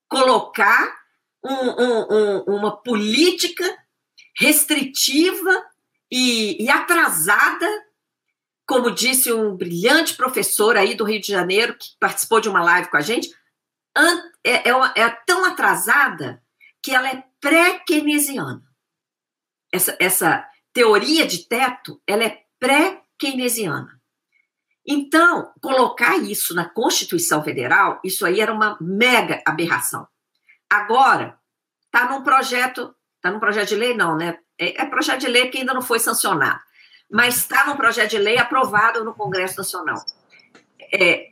Colocar 0.08 0.98
um, 1.44 1.54
um, 1.54 2.08
um, 2.10 2.44
uma 2.56 2.78
política 2.78 3.64
restritiva 4.36 5.64
e, 6.12 6.64
e, 6.64 6.70
atrasada, 6.70 7.68
como 8.66 8.92
disse 8.92 9.32
um 9.32 9.56
brilhante 9.56 10.16
professor 10.16 10.78
aí 10.78 10.96
do 10.96 11.04
Rio 11.04 11.22
de 11.22 11.28
Janeiro, 11.28 11.78
que 11.78 11.90
participou 12.00 12.40
de 12.40 12.50
uma 12.50 12.64
live 12.64 12.90
com 12.90 12.98
a 12.98 13.02
gente, 13.02 13.30
é, 14.44 14.70
é, 14.70 14.72
é 14.96 15.10
tão 15.26 15.46
atrasada 15.46 16.42
que 16.82 16.92
ela 16.94 17.10
é 17.10 17.24
pré-keynesiana. 17.40 18.64
Essa, 19.72 19.98
essa 20.00 20.50
teoria 20.74 21.28
de 21.28 21.48
teto, 21.48 22.02
ela 22.08 22.24
é 22.24 22.44
pré-keynesiana. 22.60 24.00
Então, 24.86 25.54
colocar 25.62 26.18
isso 26.18 26.56
na 26.56 26.68
Constituição 26.68 27.44
Federal, 27.44 28.00
isso 28.04 28.26
aí 28.26 28.42
era 28.42 28.54
uma 28.54 28.78
mega 28.82 29.42
aberração. 29.46 30.08
Agora, 30.70 31.38
está 31.86 32.10
num 32.10 32.24
projeto, 32.24 32.96
está 33.16 33.32
num 33.32 33.40
projeto 33.40 33.70
de 33.70 33.76
lei, 33.76 33.96
não, 33.96 34.18
né? 34.18 34.40
É, 34.58 34.82
é, 34.82 34.86
projeto 34.86 35.22
de 35.22 35.28
lei 35.28 35.50
que 35.50 35.60
ainda 35.60 35.74
não 35.74 35.82
foi 35.82 36.00
sancionado, 36.00 36.60
mas 37.10 37.38
está 37.38 37.66
num 37.66 37.78
projeto 37.78 38.12
de 38.12 38.18
lei 38.18 38.38
aprovado 38.38 39.04
no 39.04 39.14
Congresso 39.14 39.58
Nacional. 39.58 40.04
É, 40.94 41.32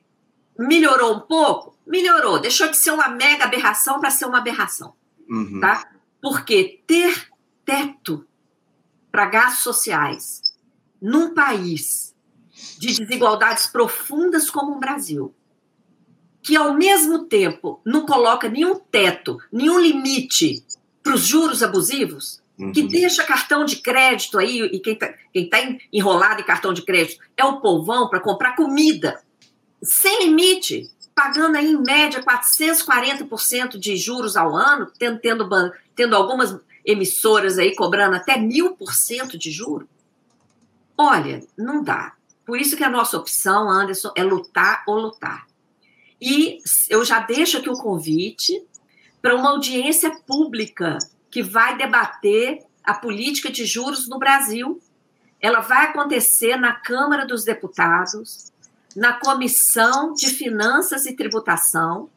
melhorou 0.58 1.16
um 1.16 1.20
pouco? 1.22 1.78
Melhorou. 1.86 2.40
Deixou 2.40 2.70
de 2.70 2.78
ser 2.78 2.92
uma 2.92 3.08
mega 3.08 3.46
aberração 3.46 4.00
para 4.00 4.12
ser 4.12 4.26
uma 4.26 4.38
aberração. 4.38 4.96
Uhum. 5.30 5.60
Tá? 5.60 5.90
Porque 6.22 6.82
ter 6.88 7.28
teto 7.66 8.26
para 9.12 9.26
gastos 9.26 9.64
sociais 9.64 10.42
num 11.02 11.34
país 11.34 12.16
de 12.78 12.94
desigualdades 12.94 13.68
profundas 13.68 14.50
como 14.50 14.74
o 14.74 14.80
Brasil, 14.80 15.34
que 16.42 16.56
ao 16.56 16.74
mesmo 16.74 17.26
tempo 17.26 17.82
não 17.86 18.06
coloca 18.06 18.50
nenhum 18.50 18.76
teto, 18.76 19.38
nenhum 19.52 19.80
limite 19.80 20.64
para 21.04 21.14
os 21.14 21.22
juros 21.22 21.62
abusivos, 21.62 22.42
uhum. 22.58 22.72
que 22.72 22.84
deixa 22.84 23.24
cartão 23.24 23.66
de 23.66 23.78
crédito 23.78 24.38
aí, 24.38 24.62
e 24.62 24.80
quem 24.80 24.94
está 24.94 25.08
tá 25.08 25.78
enrolado 25.92 26.42
em 26.42 26.46
cartão 26.46 26.74
de 26.74 26.82
crédito 26.82 27.22
é 27.36 27.44
o 27.44 27.60
povão 27.60 28.10
para 28.10 28.20
comprar 28.20 28.56
comida, 28.56 29.22
sem 29.82 30.26
limite, 30.26 30.90
pagando 31.18 31.58
aí 31.58 31.72
em 31.72 31.82
média 31.82 32.22
440% 32.22 33.80
de 33.80 33.98
juros 33.98 34.38
ao 34.38 34.56
ano, 34.56 34.86
tendo, 35.00 35.20
tendo, 35.20 35.74
tendo 35.96 36.16
algumas 36.16 36.56
emissoras 36.86 37.58
aí 37.58 37.76
cobrando 37.76 38.16
até 38.16 38.38
mil 38.38 38.76
por 38.76 38.94
cento 38.94 39.36
de 39.36 39.50
juros. 39.50 39.88
Olha, 40.96 41.44
não 41.58 41.84
dá. 41.84 42.14
Por 42.46 42.62
isso 42.62 42.78
que 42.78 42.84
a 42.84 42.90
nossa 42.90 43.18
opção, 43.18 43.68
Anderson, 43.68 44.12
é 44.16 44.24
lutar 44.24 44.84
ou 44.86 45.00
lutar. 45.00 45.48
E 46.22 46.60
eu 46.88 47.04
já 47.04 47.20
deixo 47.20 47.58
aqui 47.58 47.70
o 47.70 47.74
convite 47.74 48.64
para 49.20 49.36
uma 49.36 49.50
audiência 49.50 50.12
pública 50.12 51.00
que 51.32 51.42
vai 51.42 51.76
debater 51.80 52.60
a 52.84 52.94
política 52.94 53.52
de 53.52 53.66
juros 53.66 54.08
no 54.08 54.20
Brasil. 54.20 54.80
Ela 55.42 55.62
vai 55.62 55.88
acontecer 55.88 56.58
na 56.58 56.74
Câmara 56.74 57.26
dos 57.26 57.44
Deputados, 57.44 58.52
na 58.96 59.14
Comissão 59.14 60.14
de 60.14 60.28
Finanças 60.28 61.06
e 61.06 61.16
Tributação, 61.16 62.10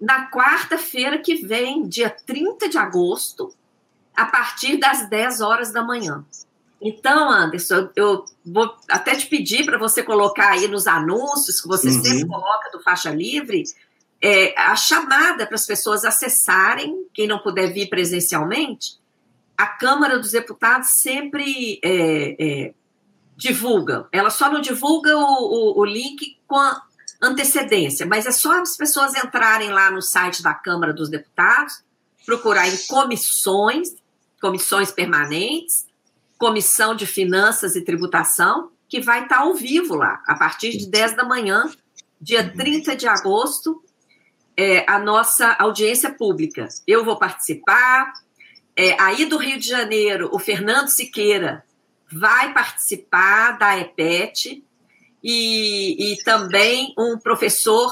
na 0.00 0.30
quarta-feira 0.30 1.18
que 1.18 1.36
vem, 1.36 1.88
dia 1.88 2.10
30 2.10 2.68
de 2.68 2.78
agosto, 2.78 3.54
a 4.14 4.26
partir 4.26 4.76
das 4.76 5.08
10 5.08 5.40
horas 5.40 5.72
da 5.72 5.82
manhã. 5.82 6.24
Então, 6.80 7.30
Anderson, 7.30 7.88
eu 7.96 8.24
vou 8.44 8.74
até 8.90 9.16
te 9.16 9.26
pedir 9.26 9.64
para 9.64 9.78
você 9.78 10.02
colocar 10.02 10.50
aí 10.50 10.68
nos 10.68 10.86
anúncios 10.86 11.60
que 11.60 11.66
você 11.66 11.88
uhum. 11.88 12.02
sempre 12.02 12.26
coloca 12.26 12.70
do 12.70 12.82
Faixa 12.82 13.10
Livre 13.10 13.64
é, 14.24 14.58
a 14.58 14.74
chamada 14.74 15.46
para 15.46 15.54
as 15.54 15.66
pessoas 15.66 16.02
acessarem, 16.02 17.06
quem 17.12 17.26
não 17.26 17.38
puder 17.38 17.72
vir 17.72 17.90
presencialmente, 17.90 18.98
a 19.56 19.66
Câmara 19.66 20.18
dos 20.18 20.30
Deputados 20.30 20.88
sempre 21.02 21.78
é, 21.82 22.36
é, 22.42 22.74
divulga. 23.36 24.06
Ela 24.12 24.30
só 24.30 24.50
não 24.50 24.60
divulga 24.60 25.16
o, 25.16 25.20
o, 25.20 25.80
o 25.80 25.84
link 25.84 26.38
com 26.46 26.60
antecedência, 27.22 28.06
mas 28.06 28.26
é 28.26 28.32
só 28.32 28.60
as 28.60 28.76
pessoas 28.76 29.14
entrarem 29.14 29.70
lá 29.70 29.90
no 29.90 30.02
site 30.02 30.42
da 30.42 30.54
Câmara 30.54 30.92
dos 30.92 31.08
Deputados, 31.08 31.82
procurar 32.26 32.68
em 32.68 32.76
comissões, 32.86 33.88
comissões 34.40 34.90
permanentes, 34.90 35.86
Comissão 36.38 36.94
de 36.94 37.06
Finanças 37.06 37.76
e 37.76 37.84
Tributação, 37.84 38.70
que 38.88 39.00
vai 39.00 39.22
estar 39.22 39.38
ao 39.38 39.54
vivo 39.54 39.94
lá, 39.94 40.22
a 40.26 40.34
partir 40.34 40.76
de 40.76 40.86
10 40.86 41.16
da 41.16 41.24
manhã, 41.24 41.70
dia 42.20 42.52
30 42.54 42.96
de 42.96 43.06
agosto, 43.06 43.82
é, 44.56 44.84
a 44.88 44.98
nossa 44.98 45.52
audiência 45.58 46.12
pública. 46.12 46.68
Eu 46.86 47.04
vou 47.04 47.18
participar. 47.18 48.12
É, 48.76 49.00
aí 49.00 49.24
do 49.24 49.36
Rio 49.36 49.58
de 49.58 49.68
Janeiro, 49.68 50.28
o 50.32 50.38
Fernando 50.38 50.88
Siqueira 50.88 51.64
vai 52.12 52.52
participar 52.52 53.58
da 53.58 53.78
EPET 53.78 54.62
e, 55.22 56.12
e 56.12 56.22
também 56.24 56.94
um 56.98 57.18
professor 57.18 57.90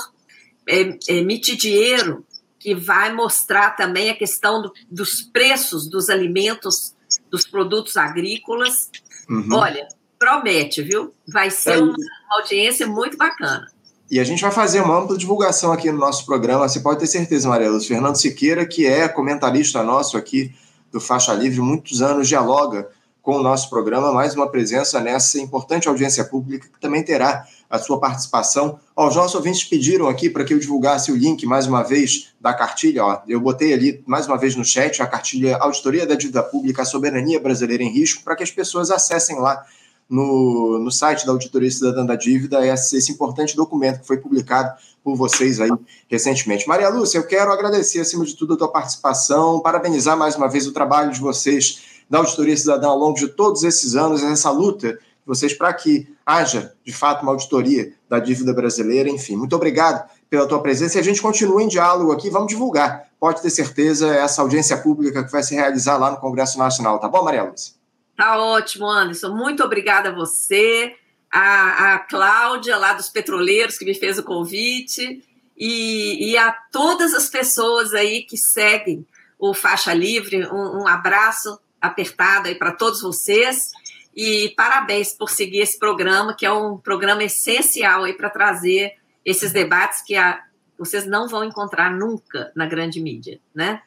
é, 0.68 0.98
é, 1.08 1.22
Mitidiero, 1.22 2.24
que 2.58 2.74
vai 2.74 3.12
mostrar 3.12 3.70
também 3.70 4.10
a 4.10 4.14
questão 4.14 4.62
do, 4.62 4.72
dos 4.90 5.22
preços 5.22 5.88
dos 5.88 6.08
alimentos, 6.08 6.94
dos 7.30 7.46
produtos 7.46 7.96
agrícolas. 7.96 8.90
Uhum. 9.28 9.48
Olha, 9.54 9.88
promete, 10.18 10.82
viu? 10.82 11.12
Vai 11.26 11.50
ser 11.50 11.78
é 11.78 11.82
uma 11.82 11.96
audiência 12.38 12.86
muito 12.86 13.16
bacana. 13.16 13.66
E 14.08 14.20
a 14.20 14.24
gente 14.24 14.42
vai 14.42 14.52
fazer 14.52 14.80
uma 14.80 15.00
ampla 15.00 15.16
divulgação 15.16 15.72
aqui 15.72 15.90
no 15.90 15.98
nosso 15.98 16.26
programa. 16.26 16.68
Você 16.68 16.80
pode 16.80 17.00
ter 17.00 17.06
certeza, 17.06 17.48
Maria 17.48 17.70
Luz. 17.70 17.86
Fernando 17.86 18.16
Siqueira, 18.16 18.66
que 18.66 18.86
é 18.86 19.08
comentarista 19.08 19.82
nosso 19.82 20.18
aqui 20.18 20.54
do 20.92 21.00
Faixa 21.00 21.32
Livre, 21.32 21.60
muitos 21.60 22.02
anos 22.02 22.28
dialoga 22.28 22.90
com 23.22 23.36
o 23.36 23.42
nosso 23.42 23.70
programa, 23.70 24.12
mais 24.12 24.34
uma 24.34 24.50
presença 24.50 25.00
nessa 25.00 25.38
importante 25.38 25.88
audiência 25.88 26.24
pública 26.24 26.66
que 26.66 26.80
também 26.80 27.04
terá 27.04 27.46
a 27.70 27.78
sua 27.78 28.00
participação. 28.00 28.80
Ó, 28.96 29.08
os 29.08 29.14
nossos 29.14 29.36
ouvintes 29.36 29.62
pediram 29.62 30.08
aqui 30.08 30.28
para 30.28 30.44
que 30.44 30.52
eu 30.52 30.58
divulgasse 30.58 31.12
o 31.12 31.16
link 31.16 31.46
mais 31.46 31.66
uma 31.66 31.84
vez 31.84 32.34
da 32.40 32.52
cartilha. 32.52 33.04
Ó, 33.04 33.22
eu 33.28 33.40
botei 33.40 33.72
ali 33.72 34.02
mais 34.06 34.26
uma 34.26 34.36
vez 34.36 34.56
no 34.56 34.64
chat 34.64 35.00
a 35.00 35.06
cartilha 35.06 35.56
Auditoria 35.58 36.04
da 36.04 36.16
Dívida 36.16 36.42
Pública, 36.42 36.82
a 36.82 36.84
Soberania 36.84 37.38
Brasileira 37.38 37.84
em 37.84 37.90
Risco, 37.90 38.24
para 38.24 38.34
que 38.34 38.42
as 38.42 38.50
pessoas 38.50 38.90
acessem 38.90 39.38
lá 39.38 39.64
no, 40.10 40.80
no 40.80 40.90
site 40.90 41.24
da 41.24 41.32
Auditoria 41.32 41.70
Cidadã 41.70 42.04
da 42.04 42.16
Dívida 42.16 42.66
esse, 42.66 42.96
esse 42.96 43.12
importante 43.12 43.56
documento 43.56 44.00
que 44.00 44.06
foi 44.06 44.18
publicado 44.18 44.76
por 45.02 45.16
vocês 45.16 45.60
aí 45.60 45.70
recentemente. 46.08 46.68
Maria 46.68 46.88
Lúcia, 46.88 47.18
eu 47.18 47.26
quero 47.26 47.52
agradecer, 47.52 48.00
acima 48.00 48.24
de 48.24 48.36
tudo, 48.36 48.54
a 48.54 48.56
tua 48.56 48.68
participação, 48.68 49.60
parabenizar 49.60 50.16
mais 50.16 50.36
uma 50.36 50.48
vez 50.48 50.66
o 50.66 50.72
trabalho 50.72 51.12
de 51.12 51.20
vocês 51.20 51.91
da 52.12 52.18
Auditoria 52.18 52.54
Cidadã 52.54 52.88
ao 52.88 52.98
longo 52.98 53.18
de 53.18 53.26
todos 53.26 53.64
esses 53.64 53.96
anos, 53.96 54.22
essa 54.22 54.50
luta 54.50 54.92
de 54.92 54.98
vocês 55.24 55.54
para 55.54 55.72
que 55.72 56.06
haja, 56.26 56.74
de 56.84 56.92
fato, 56.92 57.22
uma 57.22 57.32
auditoria 57.32 57.94
da 58.06 58.18
dívida 58.18 58.52
brasileira. 58.52 59.08
Enfim, 59.08 59.34
muito 59.34 59.56
obrigado 59.56 60.06
pela 60.28 60.46
tua 60.46 60.60
presença 60.60 60.98
e 60.98 61.00
a 61.00 61.02
gente 61.02 61.22
continua 61.22 61.62
em 61.62 61.68
diálogo 61.68 62.12
aqui, 62.12 62.28
vamos 62.28 62.48
divulgar. 62.48 63.08
Pode 63.18 63.40
ter 63.40 63.48
certeza 63.48 64.14
essa 64.14 64.42
audiência 64.42 64.76
pública 64.76 65.24
que 65.24 65.32
vai 65.32 65.42
se 65.42 65.54
realizar 65.54 65.96
lá 65.96 66.10
no 66.10 66.18
Congresso 66.18 66.58
Nacional, 66.58 66.98
tá 66.98 67.08
bom, 67.08 67.24
Maria 67.24 67.44
Lúcia? 67.44 67.72
Tá 68.14 68.38
ótimo, 68.38 68.86
Anderson. 68.90 69.34
Muito 69.34 69.64
obrigada 69.64 70.10
a 70.10 70.14
você, 70.14 70.94
a, 71.32 71.94
a 71.94 71.98
Cláudia, 72.00 72.76
lá 72.76 72.92
dos 72.92 73.08
Petroleiros, 73.08 73.78
que 73.78 73.86
me 73.86 73.94
fez 73.94 74.18
o 74.18 74.22
convite, 74.22 75.24
e, 75.56 76.30
e 76.30 76.36
a 76.36 76.52
todas 76.70 77.14
as 77.14 77.30
pessoas 77.30 77.94
aí 77.94 78.20
que 78.22 78.36
seguem 78.36 79.06
o 79.38 79.54
Faixa 79.54 79.94
Livre. 79.94 80.46
Um, 80.48 80.82
um 80.82 80.86
abraço 80.86 81.58
apertado 81.82 82.48
aí 82.48 82.54
para 82.54 82.72
todos 82.72 83.02
vocês. 83.02 83.72
E 84.14 84.54
parabéns 84.56 85.12
por 85.12 85.28
seguir 85.28 85.60
esse 85.60 85.78
programa, 85.78 86.34
que 86.34 86.46
é 86.46 86.52
um 86.52 86.78
programa 86.78 87.24
essencial 87.24 88.04
aí 88.04 88.12
para 88.12 88.30
trazer 88.30 88.92
esses 89.24 89.52
debates 89.52 90.02
que 90.02 90.14
a, 90.14 90.40
vocês 90.78 91.06
não 91.06 91.28
vão 91.28 91.44
encontrar 91.44 91.90
nunca 91.90 92.52
na 92.54 92.66
grande 92.66 93.00
mídia, 93.00 93.40
né? 93.54 93.80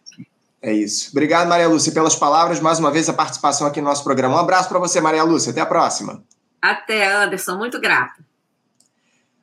É 0.62 0.73
isso. 0.73 1.12
Obrigado, 1.12 1.47
Maria 1.47 1.67
Lúcia, 1.67 1.91
pelas 1.91 2.15
palavras. 2.15 2.60
Mais 2.60 2.79
uma 2.79 2.89
vez, 2.89 3.08
a 3.08 3.13
participação 3.13 3.67
aqui 3.67 3.79
no 3.79 3.88
nosso 3.88 4.03
programa. 4.03 4.36
Um 4.36 4.39
abraço 4.39 4.67
para 4.67 4.79
você, 4.79 4.99
Maria 4.99 5.23
Lúcia. 5.23 5.51
Até 5.51 5.62
a 5.62 5.65
próxima. 5.65 6.23
Até, 6.60 7.05
Anderson. 7.08 7.55
Muito 7.58 7.79
grata. 7.79 8.25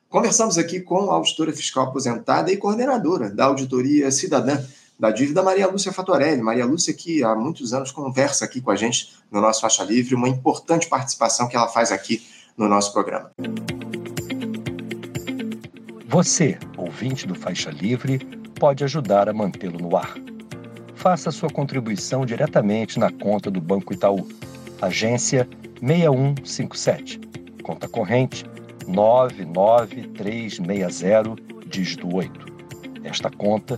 Conversamos 0.09 0.57
aqui 0.57 0.81
com 0.81 1.09
a 1.09 1.15
auditora 1.15 1.53
fiscal 1.53 1.85
aposentada 1.85 2.51
e 2.51 2.57
coordenadora 2.57 3.29
da 3.29 3.45
Auditoria 3.45 4.11
Cidadã 4.11 4.61
da 5.03 5.11
Dívida, 5.11 5.43
Maria 5.43 5.67
Lúcia 5.67 5.91
Fatorelli. 5.91 6.41
Maria 6.41 6.65
Lúcia, 6.65 6.93
que 6.93 7.21
há 7.25 7.35
muitos 7.35 7.73
anos 7.73 7.91
conversa 7.91 8.45
aqui 8.45 8.61
com 8.61 8.71
a 8.71 8.75
gente 8.77 9.13
no 9.29 9.41
nosso 9.41 9.59
Faixa 9.59 9.83
Livre, 9.83 10.15
uma 10.15 10.29
importante 10.29 10.87
participação 10.87 11.49
que 11.49 11.57
ela 11.57 11.67
faz 11.67 11.91
aqui 11.91 12.25
no 12.55 12.69
nosso 12.69 12.93
programa. 12.93 13.29
Você, 16.07 16.57
ouvinte 16.77 17.27
do 17.27 17.35
Faixa 17.35 17.69
Livre, 17.69 18.19
pode 18.57 18.81
ajudar 18.85 19.27
a 19.27 19.33
mantê-lo 19.33 19.77
no 19.77 19.97
ar 19.97 20.15
faça 20.95 21.31
sua 21.31 21.49
contribuição 21.49 22.25
diretamente 22.25 22.97
na 22.97 23.11
conta 23.11 23.51
do 23.51 23.59
Banco 23.59 23.93
Itaú, 23.93 24.25
agência 24.81 25.45
6157, 25.81 27.19
conta 27.61 27.89
corrente 27.89 28.45
99360, 28.87 31.35
dígito 31.67 32.15
8. 32.15 32.53
Esta 33.03 33.29
conta 33.29 33.77